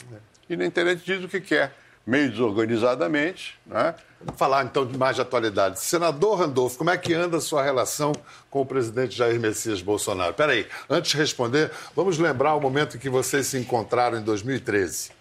[0.49, 1.71] e na internet diz o que quer
[2.05, 3.57] meio desorganizadamente.
[3.65, 3.95] Né?
[4.23, 5.79] Vamos falar então de mais de atualidade.
[5.79, 8.13] Senador Randolfo, como é que anda a sua relação
[8.49, 10.33] com o presidente Jair Messias Bolsonaro?
[10.33, 15.11] Peraí, antes de responder, vamos lembrar o momento em que vocês se encontraram em 2013.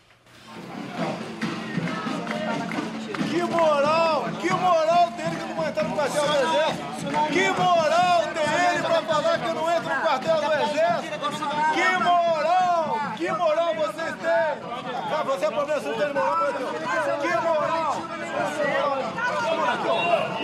[3.30, 7.32] Que moral, que moral dele que não entrar no quartel do Exército.
[7.32, 11.18] Que moral tem ele para falar que eu não entro no quartel do Exército.
[11.74, 13.62] Que moral, que moral
[14.44, 16.46] Ah, você é problema, tem moral,
[17.20, 17.96] Que moral!
[17.96, 18.38] Que
[19.88, 20.42] moral!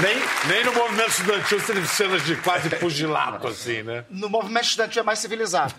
[0.00, 4.04] Nem, nem no movimento estudantil você teve cenas de quase pugilato, assim, né?
[4.08, 5.74] No movimento estudantil é mais civilizado.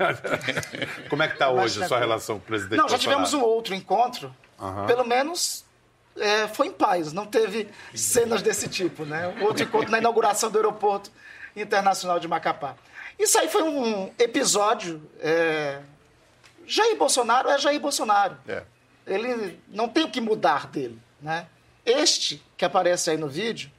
[1.10, 3.42] Como é que está hoje a sua relação com o presidente Não, já tivemos um
[3.42, 4.86] outro encontro, uhum.
[4.86, 5.64] pelo menos
[6.18, 9.34] é, foi em paz, não teve cenas desse tipo, né?
[9.42, 11.12] Outro encontro na inauguração do aeroporto
[11.56, 12.76] internacional de Macapá.
[13.18, 15.02] Isso aí foi um episódio.
[15.20, 15.80] É...
[16.66, 18.38] Jair Bolsonaro é Jair Bolsonaro.
[18.48, 18.64] É.
[19.06, 21.48] Ele não tem o que mudar dele, né?
[21.86, 23.70] Este que aparece aí no vídeo,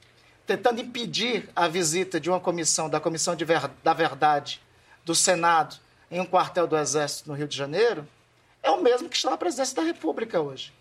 [0.45, 4.61] tentando impedir a visita de uma comissão, da Comissão Ver, da Verdade
[5.03, 5.75] do Senado,
[6.09, 8.07] em um quartel do Exército no Rio de Janeiro,
[8.61, 10.73] é o mesmo que está na presidência da República hoje.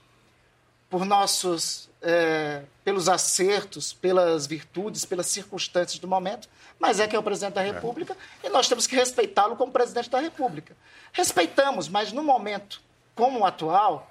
[0.88, 6.48] Por nossos, é, pelos acertos, pelas virtudes, pelas circunstâncias do momento,
[6.78, 8.46] mas é que é o presidente da República é.
[8.46, 10.76] e nós temos que respeitá-lo como presidente da República.
[11.12, 12.80] Respeitamos, mas no momento
[13.14, 14.10] como o atual,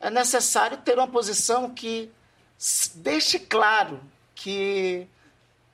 [0.00, 2.10] é necessário ter uma posição que
[2.96, 4.00] deixe claro
[4.42, 5.06] que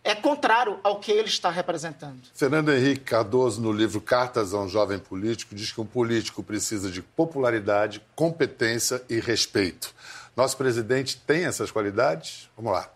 [0.04, 2.20] é contrário ao que ele está representando.
[2.34, 6.90] Fernando Henrique Cardoso, no livro Cartas a um Jovem Político, diz que um político precisa
[6.90, 9.94] de popularidade, competência e respeito.
[10.36, 12.50] Nosso presidente tem essas qualidades?
[12.56, 12.90] Vamos lá.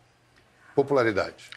[0.74, 1.50] Popularidade.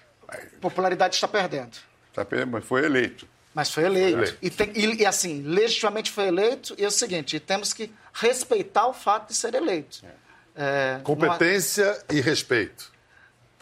[0.61, 1.77] Popularidade está perdendo.
[2.09, 3.27] Está perdendo, mas foi eleito.
[3.53, 4.17] Mas foi eleito.
[4.17, 4.37] Foi eleito.
[4.41, 8.87] E, tem, e, e, assim, legitimamente foi eleito, e é o seguinte: temos que respeitar
[8.87, 10.05] o fato de ser eleito.
[10.05, 10.25] É.
[10.57, 12.94] É, Competência e respeito.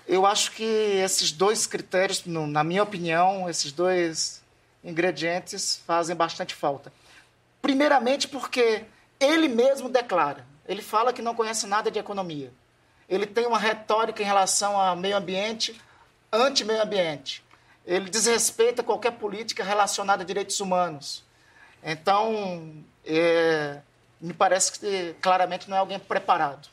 [0.07, 4.41] Eu acho que esses dois critérios, na minha opinião, esses dois
[4.83, 6.91] ingredientes fazem bastante falta.
[7.61, 8.83] Primeiramente porque
[9.19, 12.51] ele mesmo declara, ele fala que não conhece nada de economia.
[13.07, 15.79] Ele tem uma retórica em relação ao meio ambiente,
[16.31, 17.43] anti-meio ambiente.
[17.85, 21.23] Ele desrespeita qualquer política relacionada a direitos humanos.
[21.83, 23.79] Então, é,
[24.19, 26.67] me parece que claramente não é alguém preparado.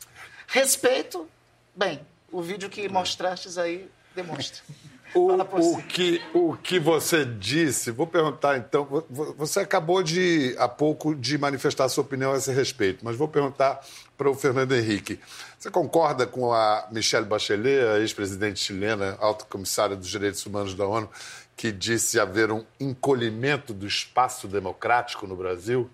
[0.46, 1.28] Respeito,
[1.74, 2.00] bem,
[2.32, 4.62] o vídeo que mostrastes aí demonstra.
[5.12, 9.04] O, o, que, o que você disse, vou perguntar então,
[9.36, 13.84] você acabou de há pouco de manifestar sua opinião a esse respeito, mas vou perguntar
[14.16, 15.18] para o Fernando Henrique.
[15.58, 20.86] Você concorda com a Michelle Bachelet, a ex-presidente chilena, alta comissária dos direitos humanos da
[20.86, 21.10] ONU,
[21.56, 25.90] que disse haver um encolhimento do espaço democrático no Brasil?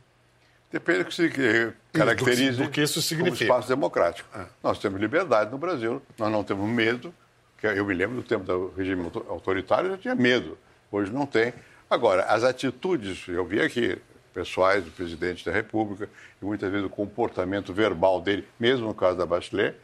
[0.76, 3.38] Depende do que se caracterize do que isso significa.
[3.38, 4.28] como espaço democrático.
[4.38, 4.44] É.
[4.62, 7.14] Nós temos liberdade no Brasil, nós não temos medo,
[7.56, 10.58] que eu me lembro do tempo do regime autoritário, já tinha medo.
[10.92, 11.54] Hoje não tem.
[11.88, 13.98] Agora, as atitudes, eu vi aqui,
[14.34, 16.10] pessoais do presidente da República,
[16.42, 19.74] e muitas vezes o comportamento verbal dele, mesmo no caso da Bachelet,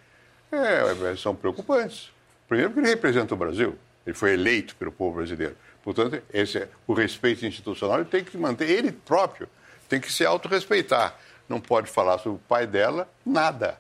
[0.52, 2.11] é, são preocupantes.
[2.46, 5.57] Primeiro porque ele representa o Brasil, ele foi eleito pelo povo brasileiro.
[5.83, 9.48] Portanto, esse é, o respeito institucional ele tem que manter ele próprio,
[9.92, 11.14] tem que se autorrespeitar.
[11.46, 13.78] Não pode falar sobre o pai dela, nada.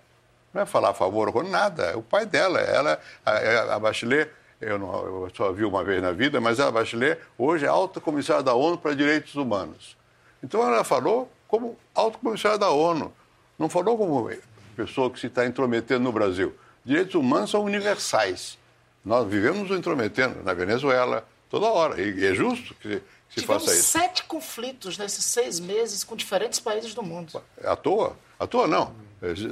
[0.52, 1.84] Não é falar a favor ou nada.
[1.84, 2.60] É o pai dela.
[2.60, 6.70] Ela, a, a Bachelet, eu, não, eu só vi uma vez na vida, mas a
[6.70, 9.96] Bachelet hoje é alta comissária da ONU para Direitos Humanos.
[10.42, 13.10] Então ela falou como alta comissária da ONU.
[13.58, 14.30] Não falou como
[14.76, 16.54] pessoa que se está intrometendo no Brasil.
[16.84, 18.58] Direitos humanos são universais.
[19.02, 21.98] Nós vivemos nos intrometendo na Venezuela toda hora.
[22.02, 23.00] E é justo que,
[23.34, 23.90] se faça isso.
[23.90, 27.42] sete conflitos nesses seis meses com diferentes países do mundo.
[27.64, 28.16] À toa?
[28.38, 28.94] À toa não.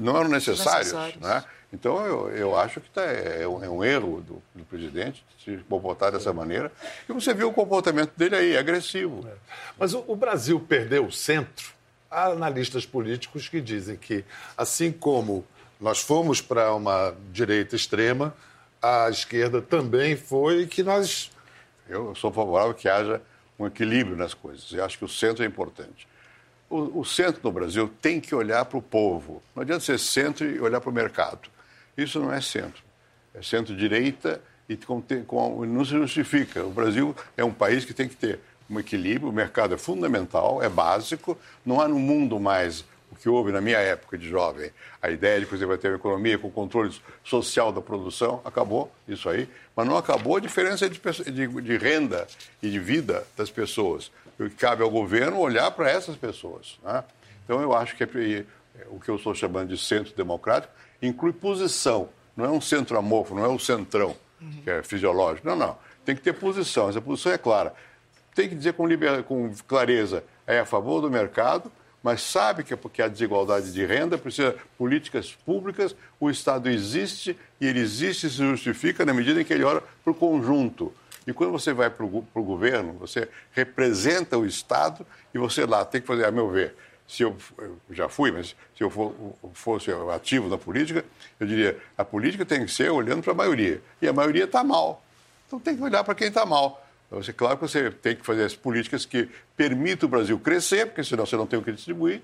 [0.01, 0.93] Não eram necessários.
[0.93, 1.21] necessários.
[1.21, 1.45] Né?
[1.73, 5.57] Então, eu, eu acho que tá, é, um, é um erro do, do, presidente se
[5.69, 6.71] comportar dessa maneira.
[7.09, 9.27] E você viu o comportamento dele aí, agressivo.
[9.29, 9.33] É.
[9.79, 11.73] Mas o, o Brasil perdeu o centro?
[12.11, 14.25] Há analistas políticos que dizem que,
[14.57, 15.47] assim como
[15.81, 18.35] nós fomos para uma direita extrema,
[18.83, 21.31] a esquerda também foi, que nós.
[21.89, 23.23] Eu sou favorável que haja
[23.65, 24.73] um equilíbrio nas coisas.
[24.73, 26.07] Eu acho que o centro é importante
[26.71, 29.43] o, o centro no Brasil tem que olhar para o povo.
[29.55, 31.51] Não adianta ser centro e olhar para o mercado.
[31.99, 32.83] Isso não é centro.
[33.35, 36.65] É centro-direita e com, com, não se justifica.
[36.65, 38.39] O Brasil é um país que tem que ter
[38.71, 41.37] um equilíbrio, o mercado é fundamental, é básico.
[41.67, 44.71] Não há no mundo mais o que houve na minha época de jovem.
[45.03, 46.95] A ideia de que você vai ter uma economia com controle
[47.25, 49.49] social da produção, acabou isso aí.
[49.75, 51.01] Mas não acabou a diferença de,
[51.33, 52.27] de, de renda
[52.63, 56.79] e de vida das pessoas que cabe ao governo olhar para essas pessoas.
[56.83, 57.05] Né?
[57.45, 58.45] Então, eu acho que é,
[58.89, 62.09] o que eu estou chamando de centro democrático inclui posição.
[62.37, 64.63] Não é um centro amorfo, não é um centrão, uhum.
[64.63, 65.47] que é fisiológico.
[65.47, 65.77] Não, não.
[66.05, 66.89] Tem que ter posição.
[66.89, 67.75] Essa posição é clara.
[68.35, 69.23] Tem que dizer com, liber...
[69.25, 71.71] com clareza, é a favor do mercado,
[72.03, 76.69] mas sabe que é porque há desigualdade de renda, precisa de políticas públicas, o Estado
[76.69, 80.15] existe e ele existe e se justifica na medida em que ele olha para o
[80.15, 80.93] conjunto.
[81.27, 86.01] E quando você vai para o governo, você representa o Estado e você lá tem
[86.01, 86.75] que fazer, a meu ver,
[87.07, 89.15] se eu, eu já fui, mas se eu for,
[89.53, 91.05] fosse ativo na política,
[91.39, 93.83] eu diria, a política tem que ser olhando para a maioria.
[94.01, 95.05] E a maioria está mal.
[95.47, 96.87] Então tem que olhar para quem está mal.
[97.11, 101.03] Você, claro que você tem que fazer as políticas que permitam o Brasil crescer, porque
[101.03, 102.23] senão você não tem o que distribuir,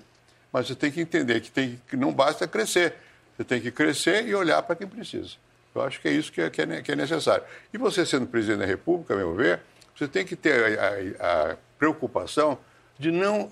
[0.52, 2.94] mas você tem que entender que, tem, que não basta crescer.
[3.36, 5.34] Você tem que crescer e olhar para quem precisa.
[5.74, 7.44] Eu acho que é isso que é, que é, é necessário.
[7.72, 9.60] E você, sendo presidente da República, a meu ver,
[9.94, 10.86] você tem que ter a,
[11.24, 12.58] a, a preocupação
[12.98, 13.50] de não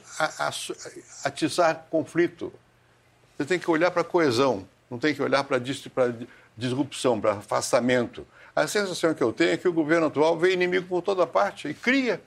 [1.25, 2.53] atiçar conflito.
[3.37, 5.61] Você tem que olhar para a coesão, não tem que olhar para
[6.57, 8.27] disrupção, para afastamento.
[8.55, 11.69] A sensação que eu tenho é que o governo atual vê inimigo por toda parte
[11.69, 12.21] e cria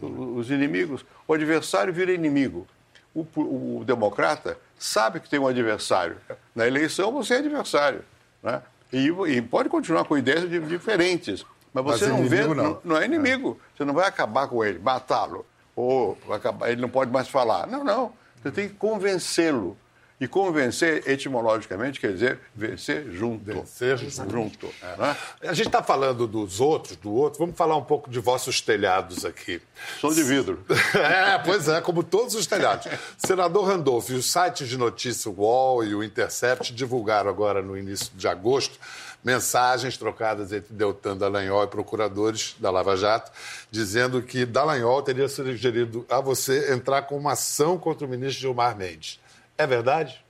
[0.00, 1.04] os inimigos.
[1.26, 2.66] O adversário vira inimigo.
[3.14, 6.16] O, o, o democrata sabe que tem um adversário.
[6.54, 8.02] Na eleição, você é adversário.
[8.42, 8.62] Né?
[8.92, 11.44] E, e pode continuar com ideias diferentes.
[11.72, 12.80] Mas você mas não vê, não.
[12.84, 12.96] não.
[12.96, 13.60] é inimigo.
[13.60, 13.76] É.
[13.76, 15.44] Você não vai acabar com ele, matá-lo.
[15.74, 17.66] Ou acabar, ele não pode mais falar.
[17.66, 18.12] Não, não.
[18.40, 19.76] Você tem que convencê-lo.
[20.24, 23.44] E convencer, etimologicamente, quer dizer vencer junto.
[23.44, 24.70] Vencer junto.
[24.80, 25.16] É, né?
[25.42, 27.40] A gente está falando dos outros, do outro.
[27.40, 29.60] Vamos falar um pouco de vossos telhados aqui.
[30.00, 30.64] São de vidro.
[30.96, 32.90] é, pois é, como todos os telhados.
[33.18, 38.26] Senador Randolph, os sites de notícia UOL e o Intercept divulgaram agora, no início de
[38.26, 38.78] agosto,
[39.22, 43.30] mensagens trocadas entre Deltan Dallagnol e procuradores da Lava Jato,
[43.70, 48.74] dizendo que Dallagnol teria sugerido a você entrar com uma ação contra o ministro Gilmar
[48.74, 49.22] Mendes.
[49.56, 50.24] É verdade?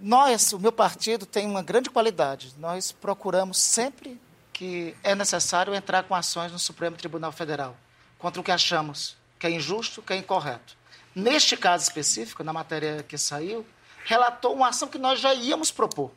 [0.00, 2.54] Nós, o meu partido, tem uma grande qualidade.
[2.58, 4.20] Nós procuramos sempre
[4.52, 7.76] que é necessário entrar com ações no Supremo Tribunal Federal
[8.18, 10.76] contra o que achamos que é injusto, que é incorreto.
[11.14, 13.66] Neste caso específico, na matéria que saiu,
[14.04, 16.10] relatou uma ação que nós já íamos propor,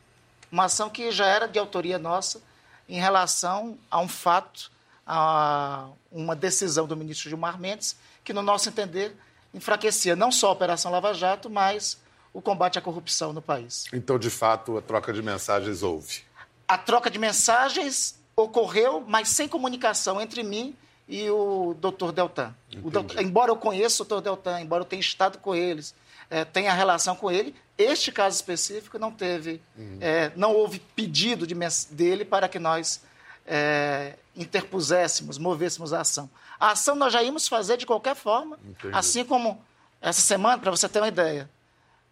[0.50, 2.42] uma ação que já era de autoria nossa
[2.88, 4.70] em relação a um fato,
[5.06, 9.16] a uma decisão do ministro Gilmar Mendes, que, no nosso entender,
[9.54, 11.98] enfraquecia não só a Operação Lava Jato, mas
[12.32, 13.86] o combate à corrupção no país.
[13.92, 16.22] Então, de fato, a troca de mensagens houve?
[16.66, 20.74] A troca de mensagens ocorreu, mas sem comunicação entre mim
[21.08, 22.54] e o doutor Deltan.
[22.82, 25.94] O doutor, embora eu conheça o doutor Deltan, embora eu tenha estado com eles,
[26.30, 29.98] é, tenha relação com ele, este caso específico não teve, uhum.
[30.00, 31.56] é, não houve pedido de,
[31.90, 33.02] dele para que nós
[33.44, 36.30] é, interpuséssemos, movêssemos a ação.
[36.58, 38.94] A ação nós já íamos fazer de qualquer forma, Entendi.
[38.96, 39.60] assim como
[40.00, 41.50] essa semana, para você ter uma ideia,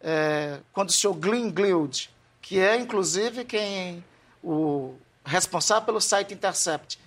[0.00, 4.04] é, quando o senhor Glenn Glild, que é inclusive quem
[4.42, 6.98] o responsável pelo site Intercept,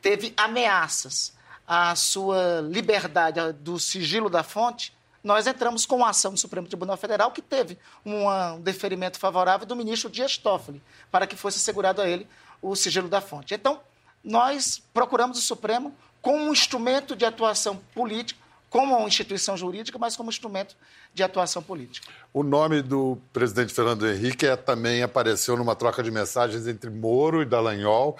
[0.00, 1.32] teve ameaças
[1.66, 6.96] à sua liberdade, do sigilo da fonte, nós entramos com a ação do Supremo Tribunal
[6.96, 12.08] Federal, que teve um deferimento favorável do ministro Dias Toffoli, para que fosse assegurado a
[12.08, 12.26] ele
[12.62, 13.54] o sigilo da fonte.
[13.54, 13.80] Então,
[14.22, 20.30] nós procuramos o Supremo como um instrumento de atuação política, como instituição jurídica, mas como
[20.30, 20.76] instrumento
[21.14, 22.08] de atuação política.
[22.32, 27.42] O nome do presidente Fernando Henrique é, também apareceu numa troca de mensagens entre Moro
[27.42, 28.16] e Dallagnol,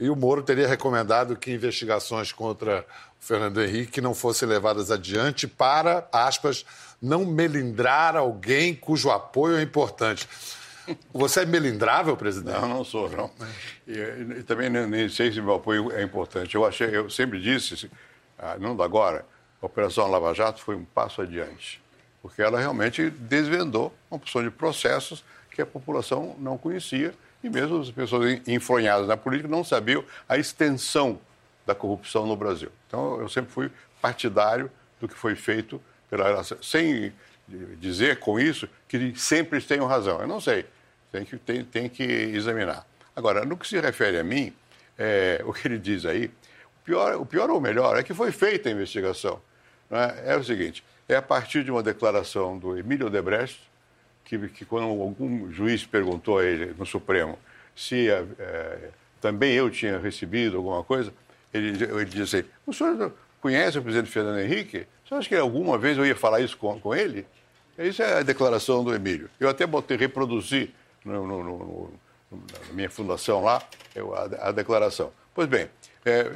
[0.00, 2.84] e o Moro teria recomendado que investigações contra
[3.20, 6.64] o Fernando Henrique não fossem levadas adiante para, aspas,
[7.00, 10.28] não melindrar alguém cujo apoio é importante.
[11.12, 12.60] Você é melindrável, presidente?
[12.60, 13.30] Não, não sou, não.
[13.86, 16.54] E, e também nem, nem, sei se meu apoio é importante.
[16.54, 17.88] Eu achei, eu sempre disse,
[18.36, 19.24] ah, não da agora,
[19.62, 21.80] a Operação Lava Jato foi um passo adiante,
[22.20, 27.80] porque ela realmente desvendou uma porção de processos que a população não conhecia e mesmo
[27.80, 31.18] as pessoas enfronhadas na política não sabiam a extensão
[31.64, 32.70] da corrupção no Brasil.
[32.88, 33.70] Então, eu sempre fui
[34.00, 34.70] partidário
[35.00, 37.12] do que foi feito pela sem
[37.78, 40.20] dizer com isso que sempre tenham razão.
[40.20, 40.66] Eu não sei,
[41.12, 42.86] tem que, tem, tem que examinar.
[43.14, 44.52] Agora, no que se refere a mim,
[44.98, 48.32] é, o que ele diz aí, o pior, o pior ou melhor é que foi
[48.32, 49.40] feita a investigação.
[49.92, 50.32] É?
[50.32, 50.36] é?
[50.36, 53.60] o seguinte, é a partir de uma declaração do Emílio Debrecht,
[54.24, 57.38] que, que quando algum juiz perguntou a ele no Supremo
[57.76, 61.12] se é, também eu tinha recebido alguma coisa,
[61.52, 64.86] ele, ele disse assim, o senhor conhece o presidente Fernando Henrique?
[65.04, 67.26] O senhor acha que alguma vez eu ia falar isso com, com ele?
[67.78, 69.28] Isso é a declaração do Emílio.
[69.40, 70.72] Eu até botei, reproduzi
[71.04, 71.92] no, no, no,
[72.30, 73.62] na minha fundação lá
[73.94, 75.12] eu, a, a, declaração.
[75.34, 75.68] Pois bem,
[76.04, 76.30] é,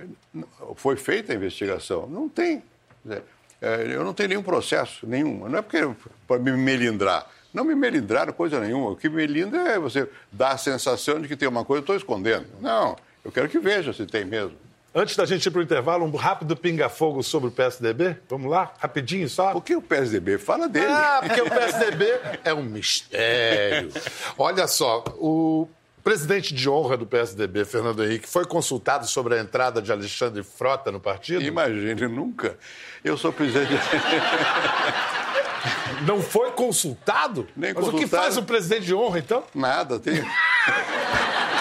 [0.75, 2.07] foi feita a investigação?
[2.07, 2.63] Não tem.
[3.09, 3.23] É,
[3.61, 5.49] eu não tenho nenhum processo, nenhum.
[5.49, 5.89] Não é porque
[6.27, 7.27] para me melindrar.
[7.53, 8.91] Não me melindraram coisa nenhuma.
[8.91, 11.83] O que me melindra é você dar a sensação de que tem uma coisa, eu
[11.83, 12.47] estou escondendo.
[12.61, 14.57] Não, eu quero que veja se tem mesmo.
[14.99, 18.17] Antes da gente ir para o intervalo, um rápido pinga-fogo sobre o PSDB.
[18.31, 18.73] Vamos lá?
[18.79, 19.53] Rapidinho só.
[19.53, 20.39] Por que o PSDB?
[20.39, 20.87] Fala dele.
[20.89, 23.91] Ah, porque o PSDB é um mistério.
[24.39, 25.69] Olha só, o
[26.07, 30.93] presidente de honra do PSDB, Fernando Henrique, foi consultado sobre a entrada de Alexandre Frota
[30.93, 31.43] no partido?
[31.43, 32.57] Imagine, nunca.
[33.03, 33.73] Eu sou presidente.
[36.07, 37.49] Não foi consultado?
[37.57, 37.97] Nem Mas consultado.
[37.97, 39.43] o que faz o presidente de honra, então?
[39.53, 40.23] Nada, tem.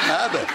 [0.08, 0.46] Nada.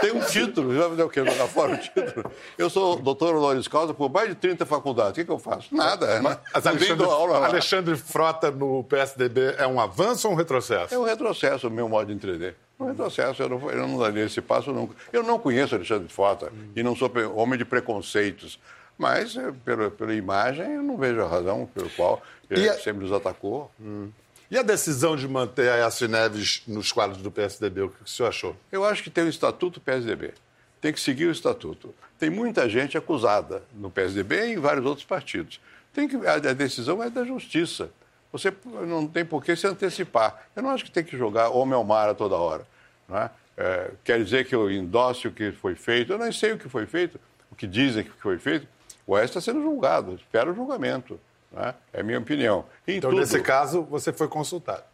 [0.00, 0.74] Tem um título.
[0.74, 1.24] Já fazer o quê?
[1.24, 2.28] Jogar fora o título?
[2.58, 5.12] Eu sou doutor honoris causa por mais de 30 faculdades.
[5.12, 5.72] O que, que eu faço?
[5.72, 6.20] Nada.
[6.20, 10.92] Mas, Alexandre, aula Alexandre Frota no PSDB é um avanço ou um retrocesso?
[10.92, 12.56] É um retrocesso, meu modo de entender.
[12.84, 13.42] Um retrocesso.
[13.42, 14.94] Eu não, eu não daria esse passo nunca.
[15.12, 16.70] Eu não conheço Alexandre Frota hum.
[16.74, 18.58] e não sou homem de preconceitos.
[18.98, 22.74] Mas, eh, pela, pela imagem, eu não vejo a razão pelo qual ele a...
[22.74, 23.70] sempre nos atacou.
[23.80, 24.10] Hum.
[24.50, 28.06] E a decisão de manter a Aécio Neves nos quadros do PSDB, o que o
[28.06, 28.54] senhor achou?
[28.70, 30.34] Eu acho que tem o estatuto PSDB.
[30.78, 31.94] Tem que seguir o estatuto.
[32.18, 35.58] Tem muita gente acusada no PSDB e em vários outros partidos.
[35.92, 37.90] Tem que, a, a decisão é da justiça.
[38.30, 38.52] Você
[38.86, 40.46] não tem por que se antecipar.
[40.54, 42.66] Eu não acho que tem que jogar homem ao mar a toda hora.
[43.12, 43.30] Não é?
[43.54, 46.12] É, quer dizer que eu endosse o que foi feito.
[46.12, 47.20] Eu não sei o que foi feito,
[47.50, 48.66] o que dizem que foi feito.
[49.06, 50.14] O Oeste está sendo julgado.
[50.14, 51.20] Espera o julgamento.
[51.52, 51.74] Né?
[51.92, 52.64] É a minha opinião.
[52.88, 53.20] Em então, tudo...
[53.20, 54.84] nesse caso, você foi consultado?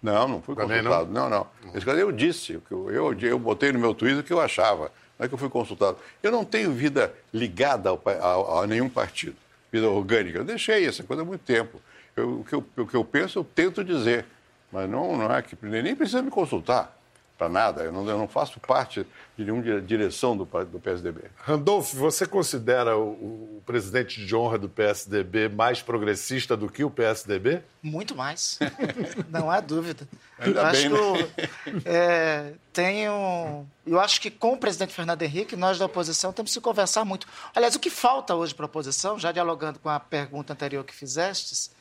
[0.00, 1.10] Não, não fui Também consultado.
[1.10, 1.48] Não, não.
[1.64, 1.72] não.
[1.72, 4.92] Nesse caso, eu disse, eu, eu, eu botei no meu Twitter o que eu achava.
[5.18, 5.98] Não é que eu fui consultado.
[6.22, 9.36] Eu não tenho vida ligada ao, a, a, nenhum partido,
[9.72, 10.38] vida orgânica.
[10.38, 11.80] Eu deixei essa coisa há muito tempo.
[12.14, 14.24] Eu, o, que eu, o que eu penso, eu tento dizer.
[14.70, 16.93] Mas não, não é que nem precisa me consultar
[17.36, 17.82] para nada.
[17.82, 19.04] Eu não, eu não, faço parte
[19.36, 21.22] de nenhuma direção do, do PSDB.
[21.36, 23.10] Randolph, você considera o,
[23.56, 27.62] o, presidente de honra do PSDB mais progressista do que o PSDB?
[27.82, 28.58] Muito mais.
[29.28, 30.08] não há dúvida.
[30.38, 31.82] Ainda eu bem, acho que né?
[31.84, 33.66] é, tenho.
[33.84, 37.26] Eu acho que com o presidente Fernando Henrique, nós da oposição temos que conversar muito.
[37.54, 40.94] Aliás, o que falta hoje para a oposição, já dialogando com a pergunta anterior que
[40.94, 41.72] fizestes,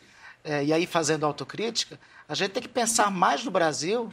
[0.44, 4.12] é, e aí fazendo autocrítica, a gente tem que pensar mais no Brasil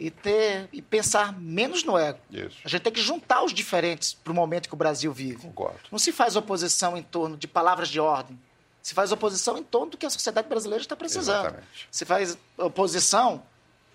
[0.00, 2.18] e, ter, e pensar menos no ego.
[2.30, 2.56] Isso.
[2.64, 5.42] A gente tem que juntar os diferentes para o momento que o Brasil vive.
[5.42, 5.78] Concordo.
[5.92, 8.40] Não se faz oposição em torno de palavras de ordem.
[8.80, 11.44] Se faz oposição em torno do que a sociedade brasileira está precisando.
[11.44, 11.88] Exatamente.
[11.90, 13.42] Se faz oposição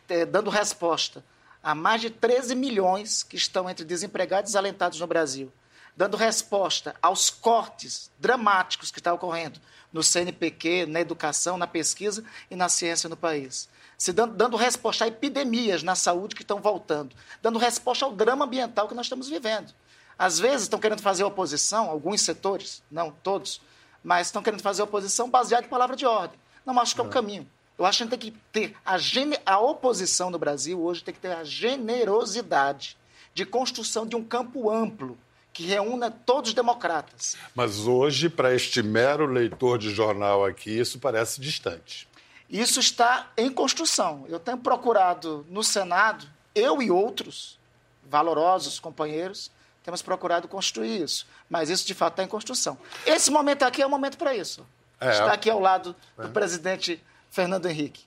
[0.07, 1.25] é, dando resposta
[1.63, 5.51] a mais de 13 milhões que estão entre desempregados e desalentados no Brasil,
[5.97, 9.59] dando resposta aos cortes dramáticos que estão ocorrendo
[9.91, 13.67] no CNPq, na educação, na pesquisa e na ciência no país.
[13.97, 18.45] Se dando, dando resposta a epidemias na saúde que estão voltando, dando resposta ao drama
[18.45, 19.73] ambiental que nós estamos vivendo.
[20.17, 23.61] Às vezes estão querendo fazer oposição, alguns setores, não todos,
[24.03, 26.39] mas estão querendo fazer oposição baseada em palavra de ordem.
[26.65, 27.47] Não acho que é o caminho.
[27.77, 29.37] Eu acho que tem que ter a, gene...
[29.45, 32.97] a oposição no Brasil hoje tem que ter a generosidade
[33.33, 35.17] de construção de um campo amplo
[35.51, 37.37] que reúna todos os democratas.
[37.53, 42.07] Mas hoje, para este mero leitor de jornal aqui, isso parece distante.
[42.49, 44.25] Isso está em construção.
[44.27, 47.59] Eu tenho procurado no Senado, eu e outros
[48.03, 49.51] valorosos companheiros,
[49.83, 51.27] temos procurado construir isso.
[51.49, 52.77] Mas isso, de fato, está em construção.
[53.05, 54.65] Esse momento aqui é o momento para isso.
[54.99, 55.11] É.
[55.11, 56.27] Está aqui ao lado do é.
[56.27, 58.03] presidente Fernando Henrique.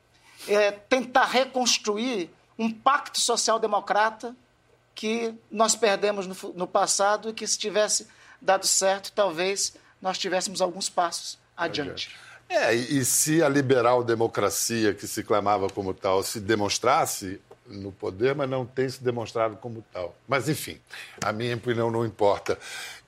[0.46, 4.34] É tentar reconstruir um pacto social-democrata
[4.94, 8.08] que nós perdemos no, no, passado e que, se tivesse
[8.40, 12.16] dado certo, talvez nós tivéssemos alguns passos adiante.
[12.48, 18.34] É, e se a liberal democracia que se clamava como tal se demonstrasse no poder,
[18.34, 20.16] mas não tem se demonstrado como tal.
[20.26, 20.80] Mas, enfim,
[21.22, 22.58] a minha opinião não importa.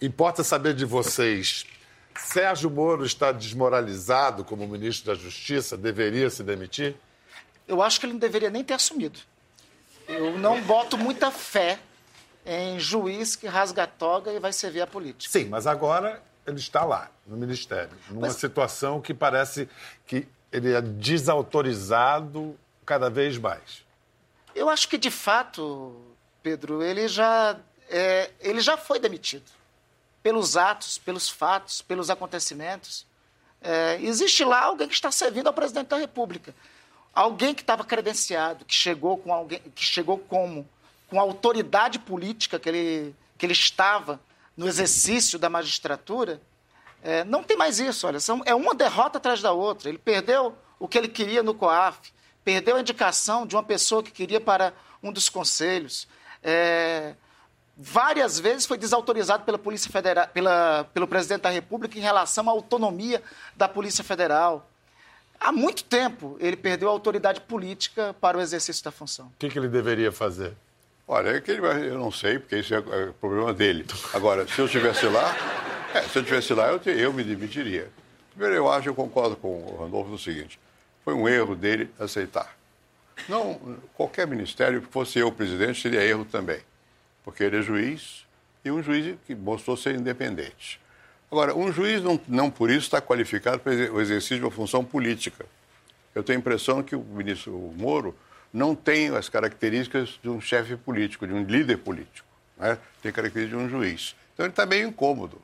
[0.01, 1.67] Importa saber de vocês
[2.19, 5.77] Sérgio Moro está desmoralizado como ministro da Justiça?
[5.77, 6.95] Deveria se demitir?
[7.67, 9.19] Eu acho que ele não deveria nem ter assumido.
[10.07, 11.79] Eu não boto muita fé
[12.45, 15.31] em juiz que rasga a toga e vai servir a política.
[15.33, 18.37] Sim, mas agora ele está lá, no ministério, numa mas...
[18.37, 19.69] situação que parece
[20.07, 23.85] que ele é desautorizado cada vez mais.
[24.55, 25.97] Eu acho que, de fato,
[26.43, 27.57] Pedro, ele já,
[27.89, 29.51] é, ele já foi demitido
[30.23, 33.07] pelos atos, pelos fatos, pelos acontecimentos.
[33.63, 36.55] É, existe lá alguém que está servindo ao presidente da República.
[37.15, 40.69] Alguém que estava credenciado, que chegou com alguém, que chegou como
[41.09, 44.21] com a autoridade política que ele, que ele estava
[44.61, 46.39] no exercício da magistratura,
[47.03, 48.07] é, não tem mais isso.
[48.07, 49.89] Olha, são, é uma derrota atrás da outra.
[49.89, 52.13] Ele perdeu o que ele queria no COAF,
[52.45, 56.07] perdeu a indicação de uma pessoa que queria para um dos conselhos.
[56.43, 57.15] É,
[57.75, 62.53] várias vezes foi desautorizado pela Polícia Federal, pela, pelo presidente da República em relação à
[62.53, 63.23] autonomia
[63.57, 64.69] da Polícia Federal.
[65.41, 69.29] Há muito tempo ele perdeu a autoridade política para o exercício da função.
[69.29, 70.55] O que, que ele deveria fazer?
[71.13, 73.85] Olha, é que ele, eu não sei, porque isso é, é problema dele.
[74.15, 75.35] Agora, se eu estivesse lá,
[75.93, 77.89] é, se eu estivesse lá, eu, eu me demitiria.
[78.31, 80.59] Primeiro, eu acho, eu concordo com o Randolfo no seguinte:
[81.05, 82.57] foi um erro dele aceitar.
[83.29, 86.61] Não, qualquer ministério, fosse eu presidente, seria erro também
[87.25, 88.27] porque ele é juiz
[88.65, 90.81] e um juiz que mostrou ser independente.
[91.31, 94.85] Agora, um juiz não, não por isso está qualificado para o exercício de uma função
[94.85, 95.47] política.
[96.15, 98.17] Eu tenho a impressão que o ministro Moro
[98.53, 102.27] não tem as características de um chefe político, de um líder político.
[102.57, 102.79] Né?
[103.03, 104.17] Tem características de um juiz.
[104.35, 105.41] Então ele está meio incômodo,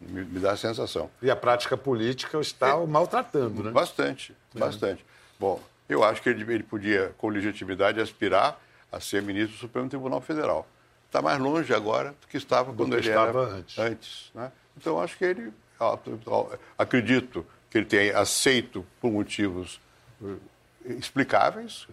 [0.00, 1.10] me, me, dá a sensação.
[1.20, 3.70] E a prática política está é, maltratando, né?
[3.70, 4.58] Bastante, é.
[4.58, 5.04] bastante.
[5.38, 8.60] Bom, eu acho que ele, ele podia, com legitimidade, aspirar
[8.92, 10.66] a ser ministro do Supremo Tribunal Federal
[11.14, 13.78] está mais longe agora do que estava do quando que ele estava era antes.
[13.78, 14.50] antes né?
[14.76, 15.52] Então, acho que ele,
[16.76, 19.80] acredito que ele tenha aceito por motivos
[20.84, 21.86] eh, explicáveis,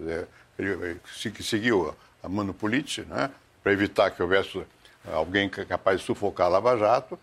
[0.58, 1.00] ele
[1.42, 3.32] seguiu a mano política, né?
[3.64, 4.64] para evitar que houvesse
[5.12, 7.18] alguém capaz de sufocar a Lava Jato,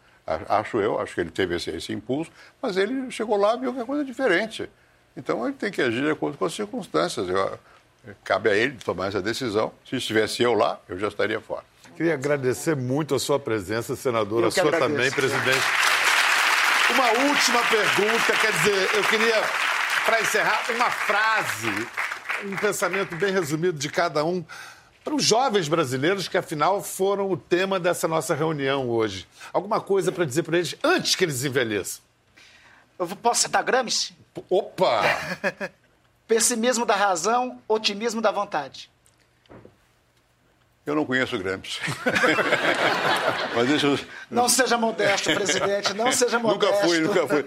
[0.48, 3.74] acho eu, acho que ele teve esse, esse impulso, mas ele chegou lá e viu
[3.74, 4.68] que é coisa diferente.
[5.16, 7.28] Então ele tem que agir de acordo com as circunstâncias.
[7.28, 7.58] Eu,
[8.24, 9.72] cabe a ele tomar essa decisão.
[9.88, 11.64] Se estivesse eu lá, eu já estaria fora.
[11.96, 14.88] Queria agradecer muito a sua presença, senadora, a sua agradeço.
[14.88, 15.66] também, presidente.
[16.90, 19.42] Uma última pergunta, quer dizer, eu queria,
[20.08, 21.68] para encerrar, uma frase,
[22.42, 24.42] um pensamento bem resumido de cada um
[25.04, 29.28] para os jovens brasileiros que, afinal, foram o tema dessa nossa reunião hoje.
[29.52, 32.00] Alguma coisa para dizer para eles antes que eles envelheçam?
[32.98, 34.16] Eu posso citar Gramsci?
[34.48, 35.02] Opa!
[36.26, 38.90] Pessimismo da razão, otimismo da vontade.
[40.88, 41.82] Eu não conheço Gramsci.
[43.54, 44.00] mas deixa eu...
[44.30, 46.64] Não seja modesto, presidente, não seja modesto.
[46.66, 47.44] Nunca fui, nunca fui.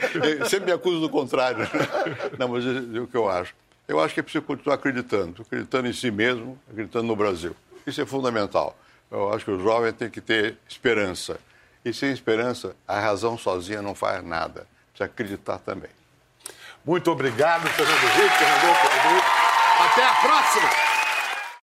[0.48, 1.68] Sempre me acuso do contrário.
[2.38, 3.56] Não, mas é o que eu acho.
[3.88, 7.56] Eu acho que é preciso continuar acreditando, acreditando em si mesmo, acreditando no Brasil.
[7.88, 8.78] Isso é fundamental.
[9.10, 11.40] Eu acho que o jovem tem que ter esperança.
[11.84, 14.68] E sem esperança, a razão sozinha não faz nada.
[14.94, 15.90] Precisa acreditar também.
[16.86, 19.24] Muito obrigado, Fernando Henrique, Fernando
[19.80, 20.91] Até a próxima!